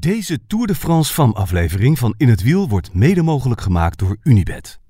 Deze 0.00 0.38
Tour 0.46 0.66
de 0.66 0.74
France 0.74 1.12
FAM 1.12 1.32
aflevering 1.32 1.98
van 1.98 2.14
In 2.16 2.28
het 2.28 2.42
Wiel 2.42 2.68
wordt 2.68 2.94
mede 2.94 3.22
mogelijk 3.22 3.60
gemaakt 3.60 3.98
door 3.98 4.16
Unibed. 4.22 4.80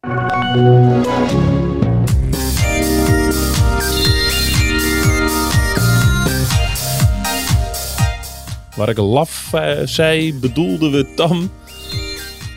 Waar 8.77 8.89
ik 8.89 8.97
laf 8.97 9.53
eh, 9.53 9.81
zei, 9.85 10.35
bedoelden 10.35 10.91
we 10.91 11.15
tam. 11.15 11.51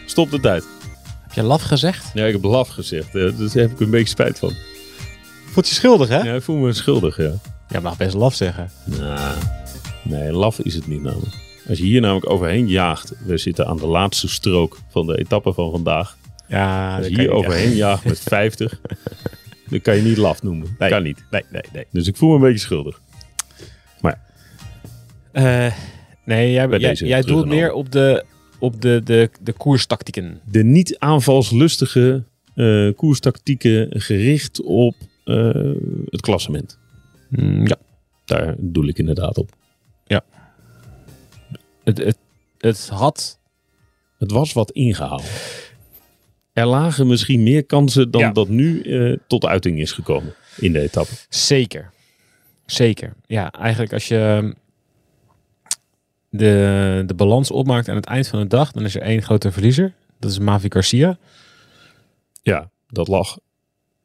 Stop 0.05 0.31
de 0.31 0.39
tijd. 0.39 0.63
Heb 1.21 1.31
je 1.31 1.43
laf 1.43 1.61
gezegd? 1.61 2.11
Ja, 2.13 2.25
ik 2.25 2.33
heb 2.33 2.43
laf 2.43 2.67
gezegd. 2.67 3.15
eh, 3.15 3.37
dus 3.37 3.51
daar 3.51 3.63
heb 3.63 3.71
ik 3.71 3.79
een 3.79 3.89
beetje 3.89 4.07
spijt 4.07 4.39
van. 4.39 4.53
Voelt 5.45 5.67
je 5.67 5.75
schuldig, 5.75 6.07
hè? 6.07 6.19
Ja, 6.19 6.35
ik 6.35 6.43
voel 6.43 6.57
me 6.57 6.73
schuldig, 6.73 7.17
ja. 7.17 7.31
Ja, 7.69 7.79
mag 7.79 7.97
best 7.97 8.13
laf 8.13 8.33
zeggen. 8.33 8.69
Nou, 8.83 9.35
nee, 10.01 10.31
laf 10.31 10.59
is 10.59 10.75
het 10.75 10.87
niet 10.87 11.01
namelijk. 11.01 11.42
Als 11.67 11.77
je 11.77 11.83
hier 11.83 12.01
namelijk 12.01 12.29
overheen 12.29 12.67
jaagt. 12.67 13.13
We 13.25 13.37
zitten 13.37 13.67
aan 13.67 13.77
de 13.77 13.87
laatste 13.87 14.27
strook 14.27 14.79
van 14.89 15.07
de 15.07 15.17
etappe 15.17 15.53
van 15.53 15.71
vandaag. 15.71 16.17
Ja, 16.47 16.97
Als 16.97 17.07
je 17.07 17.19
hier 17.19 17.31
overheen 17.31 17.75
jaagt 17.75 18.05
met 18.05 18.19
50. 18.19 18.79
dan 19.69 19.81
kan 19.81 19.95
je 19.95 20.01
niet 20.01 20.17
laf 20.17 20.43
noemen. 20.43 20.75
Nee. 20.79 20.89
Kan 20.89 21.03
niet. 21.03 21.23
Nee, 21.31 21.43
nee, 21.51 21.63
nee. 21.73 21.85
Dus 21.91 22.07
ik 22.07 22.15
voel 22.15 22.29
me 22.29 22.35
een 22.35 22.41
beetje 22.41 22.59
schuldig. 22.59 23.01
Eh, 25.33 25.73
nee, 26.25 26.51
jij, 26.51 26.67
Bij 26.67 26.93
jij, 26.93 27.21
doelt 27.21 27.45
meer 27.45 27.73
op 27.73 27.91
de, 27.91 28.25
op 28.59 28.81
de, 28.81 29.01
de, 29.03 29.29
de 29.41 29.51
koerstactieken. 29.51 30.39
De 30.45 30.63
niet 30.63 30.99
aanvalslustige 30.99 32.23
eh 32.55 32.89
koerstactieken 32.95 34.01
gericht 34.01 34.61
op 34.61 34.95
eh, 35.23 35.49
het 36.05 36.21
klassement. 36.21 36.77
Mm, 37.29 37.67
ja. 37.67 37.75
Daar 38.25 38.55
doel 38.57 38.87
ik 38.87 38.97
inderdaad 38.97 39.37
op. 39.37 39.49
Het, 41.83 41.97
het, 41.97 42.17
het 42.57 42.89
had... 42.89 43.39
Het 44.17 44.31
was 44.31 44.53
wat 44.53 44.71
ingehaald. 44.71 45.23
Er 46.53 46.65
lagen 46.65 47.07
misschien 47.07 47.43
meer 47.43 47.65
kansen 47.65 48.11
dan 48.11 48.21
Ja. 48.21 48.31
dat 48.31 48.47
nu 48.47 48.81
eh, 48.81 49.17
tot 49.27 49.45
uiting 49.45 49.79
is 49.79 49.91
gekomen 49.91 50.35
in 50.57 50.73
de 50.73 50.79
etappe. 50.79 51.13
Zeker. 51.29 51.91
Zeker. 52.65 53.13
Ja, 53.25 53.51
eigenlijk 53.51 53.93
als 53.93 54.07
je 54.07 54.53
de, 56.29 57.03
de 57.05 57.13
balans 57.13 57.51
opmaakt 57.51 57.89
aan 57.89 57.95
het 57.95 58.05
eind 58.05 58.27
van 58.27 58.39
de 58.39 58.47
dag, 58.47 58.71
dan 58.71 58.83
is 58.83 58.95
er 58.95 59.01
één 59.01 59.21
grote 59.21 59.51
verliezer. 59.51 59.93
Dat 60.19 60.31
is 60.31 60.39
Mavi 60.39 60.69
Garcia. 60.71 61.17
Ja, 62.41 62.69
dat 62.87 63.07
lag 63.07 63.37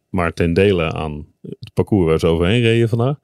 maar 0.08 0.32
ten 0.32 0.52
dele 0.52 0.92
aan 0.92 1.26
het 1.40 1.72
parcours 1.74 2.06
waar 2.06 2.18
ze 2.18 2.26
overheen 2.26 2.60
reden 2.60 2.88
vandaag. 2.88 3.16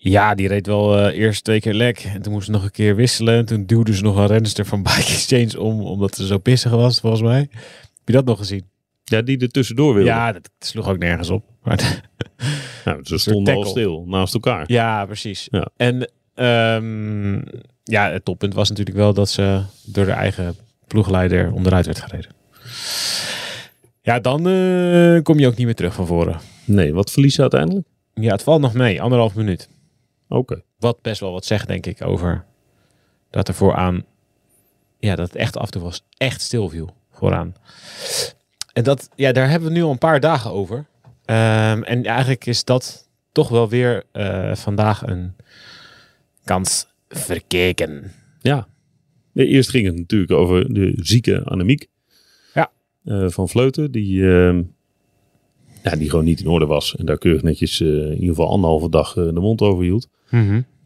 Ja, 0.00 0.34
die 0.34 0.48
reed 0.48 0.66
wel 0.66 0.98
eh, 0.98 1.18
eerst 1.18 1.44
twee 1.44 1.60
keer 1.60 1.74
lek. 1.74 1.98
En 2.14 2.22
toen 2.22 2.32
moest 2.32 2.44
ze 2.44 2.50
nog 2.50 2.64
een 2.64 2.70
keer 2.70 2.96
wisselen. 2.96 3.34
En 3.34 3.44
toen 3.44 3.66
duwde 3.66 3.94
ze 3.94 4.02
nog 4.02 4.16
een 4.16 4.26
renster 4.26 4.66
van 4.66 4.82
Bike 4.88 4.96
Exchange 4.96 5.60
om, 5.60 5.80
omdat 5.80 6.16
ze 6.16 6.26
zo 6.26 6.38
pissig 6.38 6.70
was, 6.70 7.00
volgens 7.00 7.22
mij. 7.22 7.38
Heb 7.38 8.04
je 8.04 8.12
dat 8.12 8.24
nog 8.24 8.38
gezien? 8.38 8.64
Ja, 9.04 9.22
die 9.22 9.38
er 9.38 9.48
tussendoor 9.48 9.94
wilde. 9.94 10.08
Ja, 10.08 10.32
dat 10.32 10.50
sloeg 10.58 10.88
ook 10.88 10.98
nergens 10.98 11.30
op. 11.30 11.44
Maar 11.64 12.94
nou, 12.94 13.04
ze 13.04 13.18
stonden 13.18 13.54
al 13.54 13.64
stil 13.64 14.04
naast 14.06 14.34
elkaar. 14.34 14.64
Ja, 14.66 15.06
precies. 15.06 15.48
Ja. 15.50 15.68
En 15.76 16.10
ehm, 16.34 17.34
ja, 17.84 18.10
het 18.10 18.24
toppunt 18.24 18.54
was 18.54 18.68
natuurlijk 18.68 18.96
wel 18.96 19.14
dat 19.14 19.28
ze 19.28 19.62
door 19.84 20.04
de 20.04 20.10
eigen 20.10 20.56
ploegleider 20.86 21.52
onderuit 21.52 21.86
werd 21.86 22.00
gereden. 22.00 22.30
Ja, 24.02 24.20
dan 24.20 24.48
eh, 24.48 25.22
kom 25.22 25.38
je 25.38 25.46
ook 25.46 25.56
niet 25.56 25.66
meer 25.66 25.74
terug 25.74 25.94
van 25.94 26.06
voren. 26.06 26.40
Nee, 26.64 26.94
wat 26.94 27.10
verlies 27.10 27.34
ze 27.34 27.40
uiteindelijk? 27.40 27.86
Ja, 28.14 28.32
het 28.32 28.42
valt 28.42 28.60
nog 28.60 28.74
mee. 28.74 29.02
Anderhalf 29.02 29.34
minuut. 29.34 29.68
Oké. 30.28 30.62
Wat 30.78 31.02
best 31.02 31.20
wel 31.20 31.32
wat 31.32 31.44
zegt, 31.44 31.66
denk 31.66 31.86
ik, 31.86 32.04
over 32.04 32.44
dat 33.30 33.48
er 33.48 33.54
vooraan... 33.54 34.04
Ja, 34.98 35.14
dat 35.14 35.26
het 35.26 35.36
echt 35.36 35.56
af 35.56 35.64
en 35.64 35.70
toe 35.70 35.82
was 35.82 36.04
echt 36.16 36.40
stil 36.40 36.68
viel 36.68 36.94
vooraan. 37.10 37.54
En 38.72 38.84
dat, 38.84 39.08
ja, 39.14 39.32
daar 39.32 39.50
hebben 39.50 39.68
we 39.68 39.74
nu 39.74 39.82
al 39.82 39.90
een 39.90 39.98
paar 39.98 40.20
dagen 40.20 40.50
over. 40.50 40.86
Ehm, 41.24 41.82
en 41.82 42.04
eigenlijk 42.04 42.46
is 42.46 42.64
dat 42.64 43.08
toch 43.32 43.48
wel 43.48 43.68
weer 43.68 44.04
eh, 44.12 44.54
vandaag 44.54 45.06
een 45.06 45.34
kans 46.44 46.86
verkeken. 47.08 48.12
Ja. 48.40 48.68
Eerst 49.34 49.70
ging 49.70 49.86
het 49.86 49.96
natuurlijk 49.96 50.32
over 50.32 50.74
de 50.74 50.92
zieke 50.96 51.44
Annemiek. 51.44 51.86
Ja. 52.54 52.70
Eh, 53.04 53.28
van 53.28 53.48
Vleuten, 53.48 53.92
die, 53.92 54.30
eh, 54.30 54.58
ja, 55.90 55.96
die 55.96 56.10
gewoon 56.10 56.24
niet 56.24 56.40
in 56.40 56.46
orde 56.46 56.66
was. 56.66 56.96
En 56.96 57.06
daar 57.06 57.18
keurig 57.18 57.42
netjes 57.42 57.80
eh, 57.80 57.88
in 57.88 58.12
ieder 58.12 58.28
geval 58.28 58.48
anderhalve 58.50 58.90
dag 58.90 59.16
eh, 59.16 59.24
de 59.24 59.40
mond 59.40 59.60
over 59.62 59.84
hield. 59.84 60.08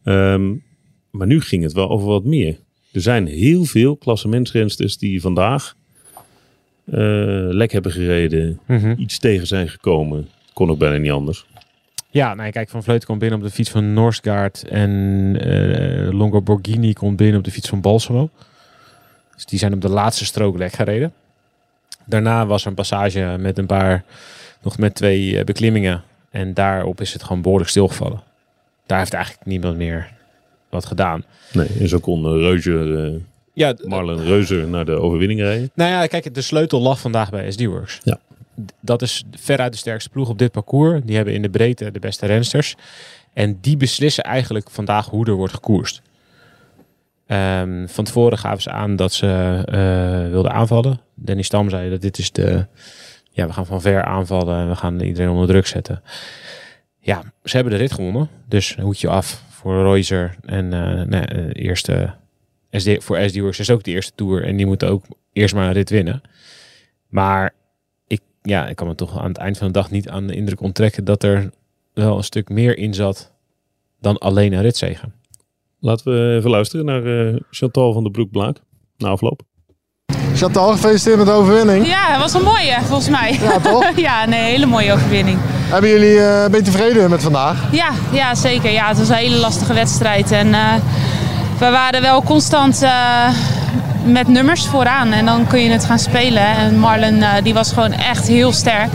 Ehm, 0.04 0.54
maar 1.10 1.26
nu 1.26 1.40
ging 1.40 1.62
het 1.62 1.72
wel 1.72 1.90
over 1.90 2.06
wat 2.06 2.24
meer. 2.24 2.56
Er 2.92 3.00
zijn 3.00 3.26
heel 3.26 3.64
veel 3.64 3.96
klassementsrensters 3.96 4.98
die 4.98 5.20
vandaag 5.20 5.74
eh, 6.84 6.94
lek 7.50 7.72
hebben 7.72 7.92
gereden. 7.92 8.60
Mhm. 8.66 8.94
Iets 8.98 9.18
tegen 9.18 9.46
zijn 9.46 9.68
gekomen. 9.68 10.28
Kon 10.52 10.70
ook 10.70 10.78
bijna 10.78 10.96
niet 10.96 11.10
anders. 11.10 11.46
Ja, 12.10 12.34
nou, 12.34 12.50
kijk, 12.50 12.68
Van 12.68 12.82
Vleuten 12.82 13.06
komt 13.06 13.18
binnen 13.18 13.38
op 13.38 13.44
de 13.44 13.50
fiets 13.50 13.70
van 13.70 13.92
Norsgaard. 13.92 14.68
En 14.68 16.14
Longo 16.16 16.42
Borghini 16.42 16.92
komt 16.92 17.16
binnen 17.16 17.38
op 17.38 17.44
de 17.44 17.50
fiets 17.50 17.68
van 17.68 17.80
Balsamo. 17.80 18.30
Dus 19.34 19.44
die 19.44 19.58
zijn 19.58 19.72
op 19.72 19.80
de 19.80 19.88
laatste 19.88 20.24
strook 20.24 20.58
lek 20.58 20.72
gereden. 20.72 21.12
Daarna 22.06 22.46
was 22.46 22.62
er 22.62 22.68
een 22.68 22.74
passage 22.74 23.36
met 23.38 23.58
een 23.58 23.66
paar, 23.66 24.04
nog 24.62 24.78
met 24.78 24.94
twee 24.94 25.38
eh, 25.38 25.44
beklimmingen. 25.44 26.02
En 26.30 26.54
daarop 26.54 27.00
is 27.00 27.12
het 27.12 27.22
gewoon 27.22 27.42
behoorlijk 27.42 27.70
stilgevallen. 27.70 28.22
Daar 28.86 28.98
heeft 28.98 29.12
eigenlijk 29.12 29.46
niemand 29.46 29.76
meer 29.76 30.12
wat 30.68 30.86
gedaan. 30.86 31.24
Nee, 31.52 31.68
en 31.80 31.88
zo 31.88 31.98
kon 31.98 32.24
eh, 32.24 32.30
Reuzer, 32.30 33.04
eh, 33.04 33.20
Ja, 33.52 33.74
Marlen 33.84 34.24
Reuzer 34.24 34.66
naar 34.66 34.84
de 34.84 34.92
overwinning 34.92 35.40
rijden. 35.40 35.70
nou 35.74 35.90
ja, 35.90 36.06
kijk, 36.06 36.34
de 36.34 36.40
sleutel 36.40 36.80
lag 36.80 37.00
vandaag 37.00 37.30
bij 37.30 37.50
SD-Works. 37.50 38.00
Ja. 38.02 38.18
Dat 38.80 39.02
is 39.02 39.24
veruit 39.30 39.72
de 39.72 39.78
sterkste 39.78 40.10
ploeg 40.10 40.28
op 40.28 40.38
dit 40.38 40.52
parcours. 40.52 41.00
Die 41.04 41.16
hebben 41.16 41.34
in 41.34 41.42
de 41.42 41.50
breedte 41.50 41.90
de 41.90 41.98
beste 41.98 42.26
rensters. 42.26 42.74
En 43.32 43.58
die 43.60 43.76
beslissen 43.76 44.24
eigenlijk 44.24 44.70
vandaag 44.70 45.06
hoe 45.06 45.26
er 45.26 45.32
wordt 45.32 45.54
gekoerst. 45.54 46.02
Ehm, 47.26 47.86
van 47.86 48.04
tevoren 48.04 48.38
gaven 48.38 48.62
ze 48.62 48.70
aan 48.70 48.96
dat 48.96 49.12
ze 49.12 49.26
wilden 50.30 50.52
aanvallen. 50.52 51.00
Danny 51.14 51.42
Stam 51.42 51.70
zei 51.70 51.90
dat 51.90 52.00
dit 52.00 52.18
is 52.18 52.32
de... 52.32 52.66
Ja, 53.32 53.46
we 53.46 53.52
gaan 53.52 53.66
van 53.66 53.80
ver 53.80 54.04
aanvallen 54.04 54.58
en 54.58 54.68
we 54.68 54.76
gaan 54.76 55.00
iedereen 55.00 55.30
onder 55.30 55.46
druk 55.46 55.66
zetten. 55.66 56.02
Ja, 56.98 57.22
ze 57.44 57.56
hebben 57.56 57.72
de 57.72 57.78
rit 57.78 57.92
gewonnen. 57.92 58.28
Dus 58.48 58.74
hoedje 58.74 59.08
af 59.08 59.42
voor 59.50 59.82
Reuser. 59.82 60.36
En 60.44 60.72
eh 60.72 61.06
nee, 61.06 61.24
eh, 61.24 61.64
eerste... 61.64 62.14
SD, 62.70 62.88
voor 62.98 63.18
SD-Works 63.18 63.58
is 63.58 63.70
ook 63.70 63.82
de 63.82 63.90
eerste 63.90 64.12
Tour. 64.14 64.44
En 64.44 64.56
die 64.56 64.66
moeten 64.66 64.88
ook 64.88 65.04
eerst 65.32 65.54
maar 65.54 65.66
een 65.66 65.72
rit 65.72 65.90
winnen. 65.90 66.22
Maar 67.08 67.54
ik, 68.06 68.20
ja, 68.42 68.68
ik 68.68 68.76
kan 68.76 68.86
me 68.86 68.94
toch 68.94 69.18
aan 69.18 69.28
het 69.28 69.38
eind 69.38 69.58
van 69.58 69.66
de 69.66 69.72
dag 69.72 69.90
niet 69.90 70.08
aan 70.08 70.26
de 70.26 70.34
indruk 70.34 70.60
onttrekken 70.60 71.04
dat 71.04 71.22
er 71.22 71.50
wel 71.92 72.16
een 72.16 72.24
stuk 72.24 72.48
meer 72.48 72.78
in 72.78 72.94
zat 72.94 73.32
dan 74.00 74.18
alleen 74.18 74.52
een 74.52 74.62
ritzegen. 74.62 75.14
Laten 75.78 76.12
we 76.12 76.36
even 76.36 76.50
luisteren 76.50 76.84
naar 76.84 77.04
eh, 77.04 77.40
Chantal 77.50 77.92
van 77.92 78.04
de 78.04 78.10
Broek-Blaak. 78.10 78.56
Na 78.96 79.08
afloop. 79.08 79.42
Chantal, 80.42 80.72
gefeliciteerd 80.72 81.16
met 81.16 81.26
de 81.26 81.32
overwinning. 81.32 81.86
Ja, 81.86 82.06
het 82.06 82.20
was 82.20 82.34
een 82.34 82.42
mooie 82.42 82.76
volgens 82.86 83.08
mij. 83.08 83.38
Ja, 83.42 83.58
toch? 83.70 83.84
ja, 84.08 84.26
nee, 84.26 84.50
hele 84.50 84.66
mooie 84.66 84.92
overwinning. 84.92 85.38
Hebben 85.68 85.90
jullie, 85.90 86.20
eh 86.20 86.50
ben 86.50 86.58
je 86.58 86.62
tevreden 86.62 87.10
met 87.10 87.22
vandaag? 87.22 87.56
Ja, 87.70 87.88
ja, 88.10 88.34
zeker. 88.34 88.70
Ja, 88.70 88.88
het 88.88 88.98
was 88.98 89.08
een 89.08 89.14
hele 89.14 89.36
lastige 89.36 89.72
wedstrijd. 89.72 90.30
En 90.30 90.54
eh, 90.54 90.60
we 91.58 91.70
waren 91.70 92.02
wel 92.02 92.22
constant 92.22 92.82
eh, 92.82 92.90
met 94.04 94.28
nummers 94.28 94.66
vooraan. 94.66 95.12
En 95.12 95.24
dan 95.24 95.46
kun 95.46 95.60
je 95.60 95.70
het 95.70 95.84
gaan 95.84 95.98
spelen. 95.98 96.46
En 96.46 96.78
Marlen 96.78 97.24
die 97.42 97.54
was 97.54 97.72
gewoon 97.72 97.92
echt 97.92 98.28
heel 98.28 98.52
sterk. 98.52 98.90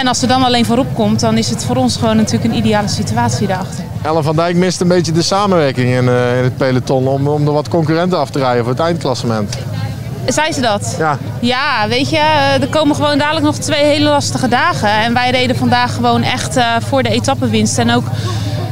En 0.00 0.06
als 0.06 0.18
ze 0.18 0.26
dan 0.26 0.42
alleen 0.42 0.64
voorop 0.64 0.94
komt, 0.94 1.20
dan 1.20 1.36
is 1.38 1.50
het 1.50 1.64
voor 1.64 1.76
ons 1.76 1.96
gewoon 1.96 2.16
natuurlijk 2.16 2.52
een 2.52 2.58
ideale 2.58 2.88
situatie 2.88 3.46
daarachter. 3.46 3.84
Ellen 4.02 4.24
van 4.24 4.36
Dijk 4.36 4.56
mist 4.56 4.80
een 4.80 4.88
beetje 4.88 5.12
de 5.12 5.22
samenwerking 5.22 5.88
in, 5.88 6.08
in 6.08 6.44
het 6.44 6.56
peloton 6.56 7.06
om, 7.06 7.28
om 7.28 7.46
er 7.46 7.52
wat 7.52 7.68
concurrenten 7.68 8.18
af 8.18 8.30
te 8.30 8.38
rijden 8.38 8.62
voor 8.64 8.72
het 8.72 8.82
eindklassement. 8.82 9.56
Zei 10.26 10.52
ze 10.52 10.60
dat? 10.60 10.94
Ja, 10.98 11.18
Ja, 11.40 11.88
weet 11.88 12.10
je, 12.10 12.18
er 12.60 12.68
komen 12.68 12.96
gewoon 12.96 13.18
dadelijk 13.18 13.46
nog 13.46 13.56
twee 13.56 13.84
hele 13.84 14.08
lastige 14.08 14.48
dagen. 14.48 14.88
En 14.88 15.14
wij 15.14 15.30
reden 15.30 15.56
vandaag 15.56 15.94
gewoon 15.94 16.22
echt 16.22 16.56
eh, 16.56 16.64
voor 16.88 17.02
de 17.02 17.08
etappenwinst. 17.08 17.78
En 17.78 17.90
ook 17.90 18.04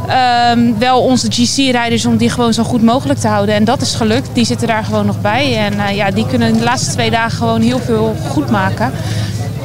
ehm, 0.09 0.79
wel 0.79 1.03
onze 1.03 1.27
GC-rijders 1.31 2.07
om 2.07 2.17
die 2.17 2.31
gewoon 2.31 2.53
zo 2.53 2.63
goed 2.63 2.83
mogelijk 2.83 3.19
te 3.19 3.29
houden. 3.29 3.55
En 3.55 3.65
dat 3.65 3.81
is 3.81 3.95
gelukt. 3.95 4.29
Die 4.33 4.45
zitten 4.45 4.67
daar 4.67 4.85
gewoon 4.85 5.07
nog 5.07 5.21
bij. 5.21 5.57
En 5.57 5.81
eh, 5.81 5.97
ja, 5.97 6.11
die 6.11 6.27
kunnen 6.27 6.53
de 6.53 6.63
laatste 6.63 6.91
twee 6.91 7.11
dagen 7.11 7.39
gewoon 7.39 7.61
heel 7.61 7.79
veel 7.79 8.17
goed 8.29 8.51
maken. 8.51 8.93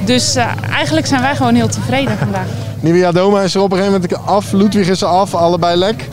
Dus 0.06 0.36
eh, 0.36 0.46
eigenlijk 0.72 1.08
zijn 1.08 1.22
wij 1.22 1.36
gewoon 1.36 1.56
heel 1.56 1.68
tevreden 1.68 2.18
vandaag. 2.18 2.48
Nivea 2.80 3.12
Doma 3.12 3.42
is 3.42 3.56
er 3.56 3.62
op 3.62 3.72
een 3.72 3.78
gegeven 3.78 4.02
moment 4.02 4.28
af, 4.28 4.52
Ludwig 4.52 4.90
is 4.90 5.02
er 5.02 5.08
af, 5.08 5.36
allebei 5.36 5.78
lek. 5.78 6.08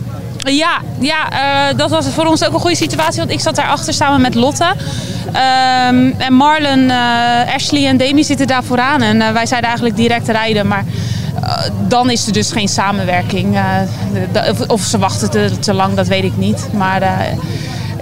Ja, 0.44 0.80
ja 0.98 1.30
eh, 1.30 1.76
dat 1.76 1.90
was 1.90 2.06
voor 2.06 2.26
ons 2.26 2.44
ook 2.44 2.52
een 2.52 2.60
goede 2.60 2.76
situatie. 2.76 3.18
Want 3.18 3.30
ik 3.30 3.40
zat 3.40 3.54
daarachter 3.54 3.94
samen 3.94 4.20
met 4.20 4.34
Lotte. 4.34 4.74
Ehm, 5.32 6.10
en 6.18 6.32
Marlon, 6.32 6.90
eh, 6.90 7.54
Ashley 7.54 7.86
en 7.86 7.96
Demi 7.96 8.24
zitten 8.24 8.46
daar 8.46 8.64
vooraan. 8.64 9.02
En 9.02 9.20
eh, 9.20 9.32
wij 9.32 9.46
zeiden 9.46 9.68
eigenlijk 9.68 9.98
direct 9.98 10.28
rijden. 10.28 10.66
Maar 10.66 10.84
dan 11.88 12.10
is 12.10 12.26
er 12.26 12.32
dus 12.32 12.52
geen 12.52 12.68
samenwerking. 12.68 13.58
Of, 14.50 14.60
of 14.60 14.80
ze 14.80 14.98
wachten 14.98 15.30
te, 15.30 15.58
te 15.58 15.74
lang, 15.74 15.94
dat 15.94 16.06
weet 16.06 16.24
ik 16.24 16.36
niet. 16.36 16.68
Maar 16.72 17.02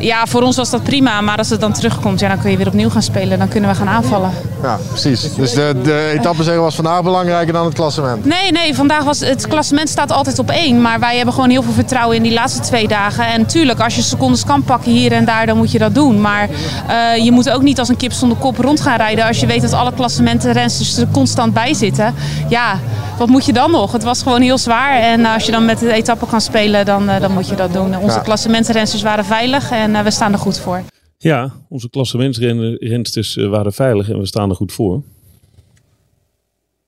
ja, 0.02 0.26
voor 0.26 0.43
ons 0.43 0.56
was 0.56 0.70
dat 0.70 0.82
prima. 0.82 1.20
Maar 1.20 1.37
als 1.37 1.50
het 1.50 1.60
dan 1.60 1.72
terugkomt, 1.72 2.20
ja, 2.20 2.28
dan 2.28 2.38
kun 2.38 2.50
je 2.50 2.56
weer 2.56 2.66
opnieuw 2.66 2.90
gaan 2.90 3.02
spelen. 3.02 3.38
Dan 3.38 3.49
kunnen 3.49 3.70
we 3.70 3.76
gaan 3.76 3.88
aanvallen. 3.88 4.31
Ja, 4.62 4.78
precies. 4.88 5.34
Dus 5.34 5.52
de, 5.52 5.75
de 5.82 6.12
etappezege 6.19 6.58
was 6.58 6.75
vandaag 6.75 7.02
belangrijker 7.02 7.52
dan 7.52 7.64
het 7.64 7.75
klassement. 7.75 8.25
Nee, 8.25 8.52
nee, 8.52 8.75
vandaag 8.75 9.04
was 9.04 9.20
het 9.20 9.46
klassement 9.46 9.88
staat 9.88 10.12
altijd 10.12 10.38
op 10.38 10.50
één. 10.50 10.81
Maar 10.81 11.00
wij 11.00 11.16
hebben 11.16 11.34
gewoon 11.34 11.50
heel 11.50 11.62
veel 11.62 11.72
vertrouwen 11.72 12.16
in 12.16 12.22
die 12.22 12.32
laatste 12.32 12.60
twee 12.60 12.88
dagen. 12.88 13.26
En 13.26 13.46
tuurlijk, 13.46 13.81
als 13.81 13.96
je 13.96 14.02
secondes 14.02 14.44
kan 14.44 14.62
pakken 14.62 14.93
hier 14.93 15.12
en 15.12 15.25
daar, 15.25 15.46
dan 15.46 15.56
moet 15.56 15.70
je 15.70 15.78
dat 15.78 15.94
doen. 15.94 16.20
Maar 16.20 16.48
uh, 16.48 17.25
je 17.25 17.32
moet 17.32 17.50
ook 17.50 17.62
niet 17.62 17.78
als 17.78 17.88
een 17.88 17.96
kip 17.96 18.12
zonder 18.12 18.38
kop 18.38 18.58
rond 18.58 18.81
gaan 18.81 18.96
rijden. 18.96 19.25
Als 19.26 19.40
je 19.40 19.46
weet 19.46 19.62
dat 19.62 19.72
alle 19.72 19.93
klassementen 19.93 20.52
rensters 20.52 20.96
er 20.96 21.08
constant 21.12 21.55
bij 21.55 21.75
zitten. 21.75 22.14
Ja, 22.48 22.78
wat 23.19 23.28
moet 23.28 23.46
je 23.46 23.52
dan 23.52 23.70
nog? 23.70 23.93
Het 23.93 24.02
was 24.02 24.22
gewoon 24.22 24.40
heel 24.40 24.58
zwaar. 24.58 25.00
En 25.00 25.26
als 25.26 25.44
je 25.44 25.52
dan 25.52 25.64
met 25.64 25.78
de 25.78 25.93
etappe 25.93 26.26
kan 26.26 26.40
spelen, 26.40 26.84
dan, 26.84 27.10
uh, 27.10 27.20
dan 27.20 27.32
moet 27.32 27.48
je 27.48 27.55
dat 27.55 27.72
doen. 27.72 27.96
Onze 27.98 28.16
ja. 28.16 28.22
klassementenrensters 28.22 29.02
waren 29.02 29.25
veilig 29.25 29.70
en 29.70 29.91
uh, 29.94 30.02
we 30.02 30.10
staan 30.10 30.32
er 30.32 30.38
goed 30.38 30.58
voor. 30.58 30.82
Ja, 31.18 31.52
onze 31.68 31.90
klassementsrensters 31.90 33.34
waren 33.34 33.72
veilig 33.72 34.08
en 34.08 34.18
we 34.18 34.26
staan 34.26 34.50
er 34.50 34.56
goed 34.56 34.72
voor. 34.72 35.02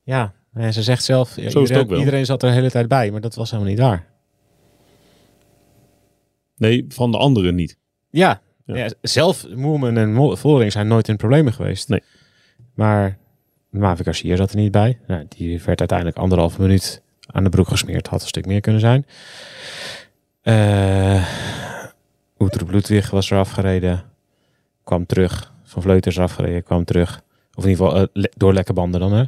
Ja, 0.03 0.33
en 0.53 0.73
ze 0.73 0.83
zegt 0.83 1.03
zelf, 1.03 1.29
Zo 1.47 1.61
iedereen, 1.61 1.97
iedereen 1.97 2.25
zat 2.25 2.43
er 2.43 2.49
de 2.49 2.55
hele 2.55 2.71
tijd 2.71 2.87
bij, 2.87 3.11
maar 3.11 3.21
dat 3.21 3.35
was 3.35 3.51
helemaal 3.51 3.71
niet 3.71 3.81
waar. 3.81 4.07
Nee, 6.57 6.85
van 6.89 7.11
de 7.11 7.17
anderen 7.17 7.55
niet. 7.55 7.77
Ja, 8.09 8.41
ja. 8.65 8.75
ja 8.75 8.89
zelf 9.01 9.47
Moerman 9.55 9.97
en 9.97 10.37
Vollering 10.37 10.71
zijn 10.71 10.87
nooit 10.87 11.07
in 11.07 11.15
problemen 11.15 11.53
geweest. 11.53 11.89
Nee. 11.89 12.03
Maar 12.73 13.17
Mavic 13.69 14.05
Garcia 14.05 14.35
zat 14.35 14.51
er 14.51 14.57
niet 14.57 14.71
bij. 14.71 14.99
Nou, 15.07 15.25
die 15.29 15.61
werd 15.65 15.79
uiteindelijk 15.79 16.17
anderhalve 16.17 16.61
minuut 16.61 17.01
aan 17.25 17.43
de 17.43 17.49
broek 17.49 17.67
gesmeerd. 17.67 18.07
Had 18.07 18.21
een 18.21 18.27
stuk 18.27 18.45
meer 18.45 18.61
kunnen 18.61 18.81
zijn. 18.81 19.05
Uh, 20.43 21.25
Oeter 22.45 22.65
Bloedwig 22.65 23.09
was 23.09 23.31
er 23.31 23.37
afgereden. 23.37 24.03
Kwam 24.83 25.05
terug. 25.05 25.53
Van 25.63 25.81
Vleuten 25.81 26.11
is 26.11 26.19
afgereden. 26.19 26.63
Kwam 26.63 26.85
terug. 26.85 27.21
Of 27.53 27.63
in 27.63 27.69
ieder 27.69 27.85
geval 27.85 28.07
le 28.13 28.31
door 28.37 28.53
lekke 28.53 28.73
banden 28.73 28.99
dan. 28.99 29.13
Hè. 29.13 29.23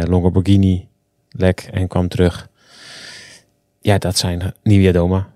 Uh, 0.00 0.08
Longoborghini 0.08 0.88
lek 1.28 1.68
en 1.72 1.88
kwam 1.88 2.08
terug. 2.08 2.48
Ja, 3.80 3.98
dat 3.98 4.16
zijn 4.16 4.54
Nivea 4.62 4.92
Doma. 4.92 5.32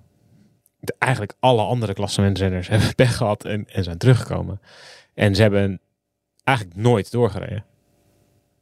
Eigenlijk 0.99 1.35
alle 1.39 1.62
andere 1.62 1.95
klassementrenners 1.95 2.69
hebben 2.73 2.95
pech 2.95 3.17
gehad 3.17 3.45
en, 3.45 3.67
en 3.73 3.85
zijn 3.85 3.99
teruggekomen. 3.99 4.61
En 5.15 5.35
ze 5.35 5.43
hebben 5.43 5.81
eigenlijk 6.45 6.79
nooit 6.79 7.11
doorgereden. 7.11 7.65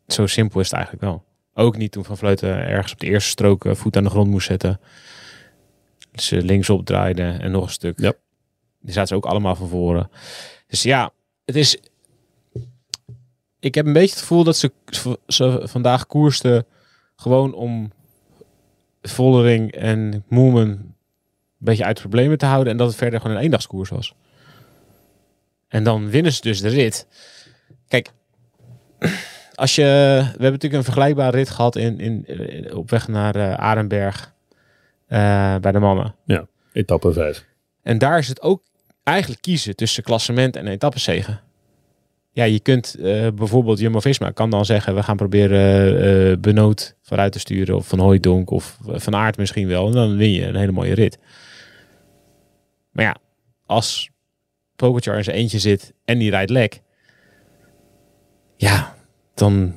Zo 0.07 0.27
simpel 0.27 0.61
is 0.61 0.67
het 0.67 0.75
eigenlijk 0.75 1.05
wel. 1.05 1.25
Ook 1.55 1.77
niet 1.77 1.93
toen 1.93 2.05
Van 2.05 2.17
Vleuten 2.17 2.67
ergens 2.67 2.93
op 2.93 3.01
de 3.01 3.07
eerste 3.07 3.31
strook 3.31 3.65
eh, 3.65 3.75
voet 3.75 3.97
aan 3.97 4.05
de 4.05 4.11
grond 4.11 4.31
moest 4.31 4.47
zetten. 4.47 4.81
Ze 6.17 6.43
linksop 6.43 6.87
draaiden 6.87 7.41
en 7.41 7.51
nog 7.51 7.65
een 7.65 7.71
stuk. 7.71 8.01
Ja. 8.01 8.13
Die 8.81 8.93
zaten 8.93 9.09
ze 9.09 9.15
ook 9.15 9.27
allemaal 9.27 9.57
van 9.57 9.69
voren. 9.69 10.11
Dus 10.67 10.83
ja, 10.83 11.11
het 11.45 11.57
is... 11.57 11.79
Ik 13.61 13.75
heb 13.75 13.87
een 13.87 13.93
beetje 13.93 14.11
het 14.11 14.19
gevoel 14.19 14.45
dat 14.45 14.57
ze, 14.57 14.73
ze 15.27 15.61
vandaag 15.65 16.07
koersten 16.07 16.67
gewoon 17.17 17.55
om 17.55 17.93
Vollering 19.03 19.73
en 19.73 20.25
Moemen 20.29 20.69
een 20.69 20.95
beetje 21.59 21.85
uit 21.85 22.01
problemen 22.01 22.39
te 22.39 22.47
houden. 22.47 22.73
En 22.73 22.79
dat 22.79 22.89
het 22.89 22.97
verder 22.97 23.21
gewoon 23.21 23.37
een 23.37 23.43
eendagskoers 23.43 23.91
was. 23.91 24.15
En 25.69 25.85
dan 25.85 26.11
winnen 26.11 26.33
ze 26.33 26.41
dus 26.41 26.61
de 26.61 26.69
rit. 26.69 27.07
Kijk, 27.89 28.11
als 29.55 29.75
je, 29.75 29.83
we 29.83 30.23
hebben 30.23 30.53
natuurlijk 30.53 30.75
een 30.75 30.85
vergelijkbare 30.85 31.37
rit 31.37 31.51
gehad 31.51 31.77
in, 31.77 32.01
in, 32.01 32.75
op 32.75 32.91
weg 32.91 33.09
naar 33.09 33.37
uh, 33.37 33.55
Arenberg 33.55 34.35
bij 35.61 35.73
de 35.73 35.79
mannen. 35.79 36.15
Ja, 36.25 36.47
etappe 36.73 37.13
5. 37.13 37.45
En 37.83 37.99
daar 37.99 38.19
is 38.19 38.29
het 38.29 38.43
ook 38.43 38.63
eigenlijk 39.03 39.43
kiezen 39.43 39.77
tussen 39.77 40.03
klassement 40.03 40.57
en 40.57 40.67
etappezegen. 40.67 41.41
Ja, 42.37 42.45
je 42.45 42.61
kunt 42.61 42.97
uh, 42.99 43.29
bijvoorbeeld 43.35 43.79
Jumbo-Visma 43.79 44.31
kan 44.31 44.51
dan 44.51 44.65
zeggen... 44.65 44.95
we 44.95 45.03
gaan 45.03 45.17
proberen 45.17 45.95
uh, 46.05 46.37
Benoot 46.37 46.97
vooruit 47.03 47.33
te 47.33 47.39
sturen... 47.39 47.77
of 47.77 47.89
Van 47.89 47.99
Hooijdonk 47.99 48.51
of 48.51 48.79
Van 48.83 49.15
Aert 49.15 49.37
misschien 49.37 49.69
wel. 49.69 49.87
En 49.87 49.93
dan 49.93 50.17
win 50.17 50.31
je 50.31 50.47
een 50.47 50.57
hele 50.57 50.73
mooie 50.73 50.95
rit. 50.95 51.19
Maar 52.91 53.05
ja, 53.05 53.17
als 53.67 54.11
Pogacar 54.77 55.17
in 55.17 55.25
zijn 55.25 55.37
eentje 55.37 55.59
zit 55.59 55.93
en 56.05 56.19
die 56.19 56.31
rijdt 56.31 56.51
lek... 56.51 56.81
Ja, 58.57 58.95
dan 59.35 59.75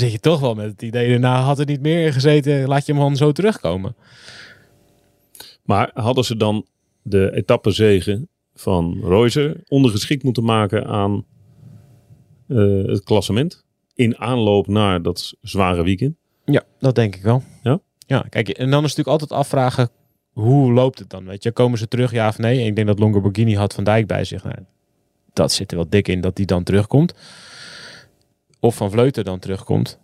zit 0.00 0.12
je 0.12 0.18
toch 0.18 0.40
wel 0.40 0.54
met 0.54 0.70
het 0.70 0.82
idee, 0.82 1.18
nou 1.18 1.42
had 1.42 1.58
er 1.58 1.66
niet 1.66 1.80
meer 1.80 2.12
gezeten, 2.12 2.68
laat 2.68 2.86
je 2.86 2.92
hem 2.92 3.00
gewoon 3.00 3.16
zo 3.16 3.32
terugkomen. 3.32 3.96
Maar 5.62 5.90
hadden 5.94 6.24
ze 6.24 6.36
dan 6.36 6.66
de 7.02 7.32
etappezegen 7.34 8.28
van 8.54 9.00
Reuser 9.02 9.60
ondergeschikt 9.68 10.22
moeten 10.22 10.44
maken 10.44 10.86
aan 10.86 11.24
uh, 12.48 12.86
het 12.86 13.04
klassement? 13.04 13.64
In 13.94 14.18
aanloop 14.18 14.66
naar 14.66 15.02
dat 15.02 15.34
zware 15.40 15.82
weekend? 15.82 16.16
Ja, 16.44 16.62
dat 16.78 16.94
denk 16.94 17.16
ik 17.16 17.22
wel. 17.22 17.42
Ja? 17.62 17.80
Ja, 18.06 18.26
kijk, 18.28 18.48
en 18.48 18.70
dan 18.70 18.84
is 18.84 18.94
natuurlijk 18.96 19.20
altijd 19.20 19.40
afvragen, 19.40 19.90
hoe 20.32 20.72
loopt 20.72 20.98
het 20.98 21.10
dan? 21.10 21.24
Weet 21.24 21.42
je, 21.42 21.52
komen 21.52 21.78
ze 21.78 21.88
terug, 21.88 22.12
ja 22.12 22.28
of 22.28 22.38
nee? 22.38 22.60
En 22.60 22.66
ik 22.66 22.74
denk 22.74 22.86
dat 22.86 22.98
Longoborghini 22.98 23.54
had 23.54 23.74
Van 23.74 23.84
Dijk 23.84 24.06
bij 24.06 24.24
zich. 24.24 24.44
Nou, 24.44 24.56
dat 25.32 25.52
zit 25.52 25.70
er 25.70 25.76
wel 25.76 25.88
dik 25.88 26.08
in 26.08 26.20
dat 26.20 26.36
die 26.36 26.46
dan 26.46 26.62
terugkomt 26.62 27.14
of 28.60 28.76
Van 28.76 28.90
Vleuten 28.90 29.24
dan 29.24 29.38
terugkomt, 29.38 29.98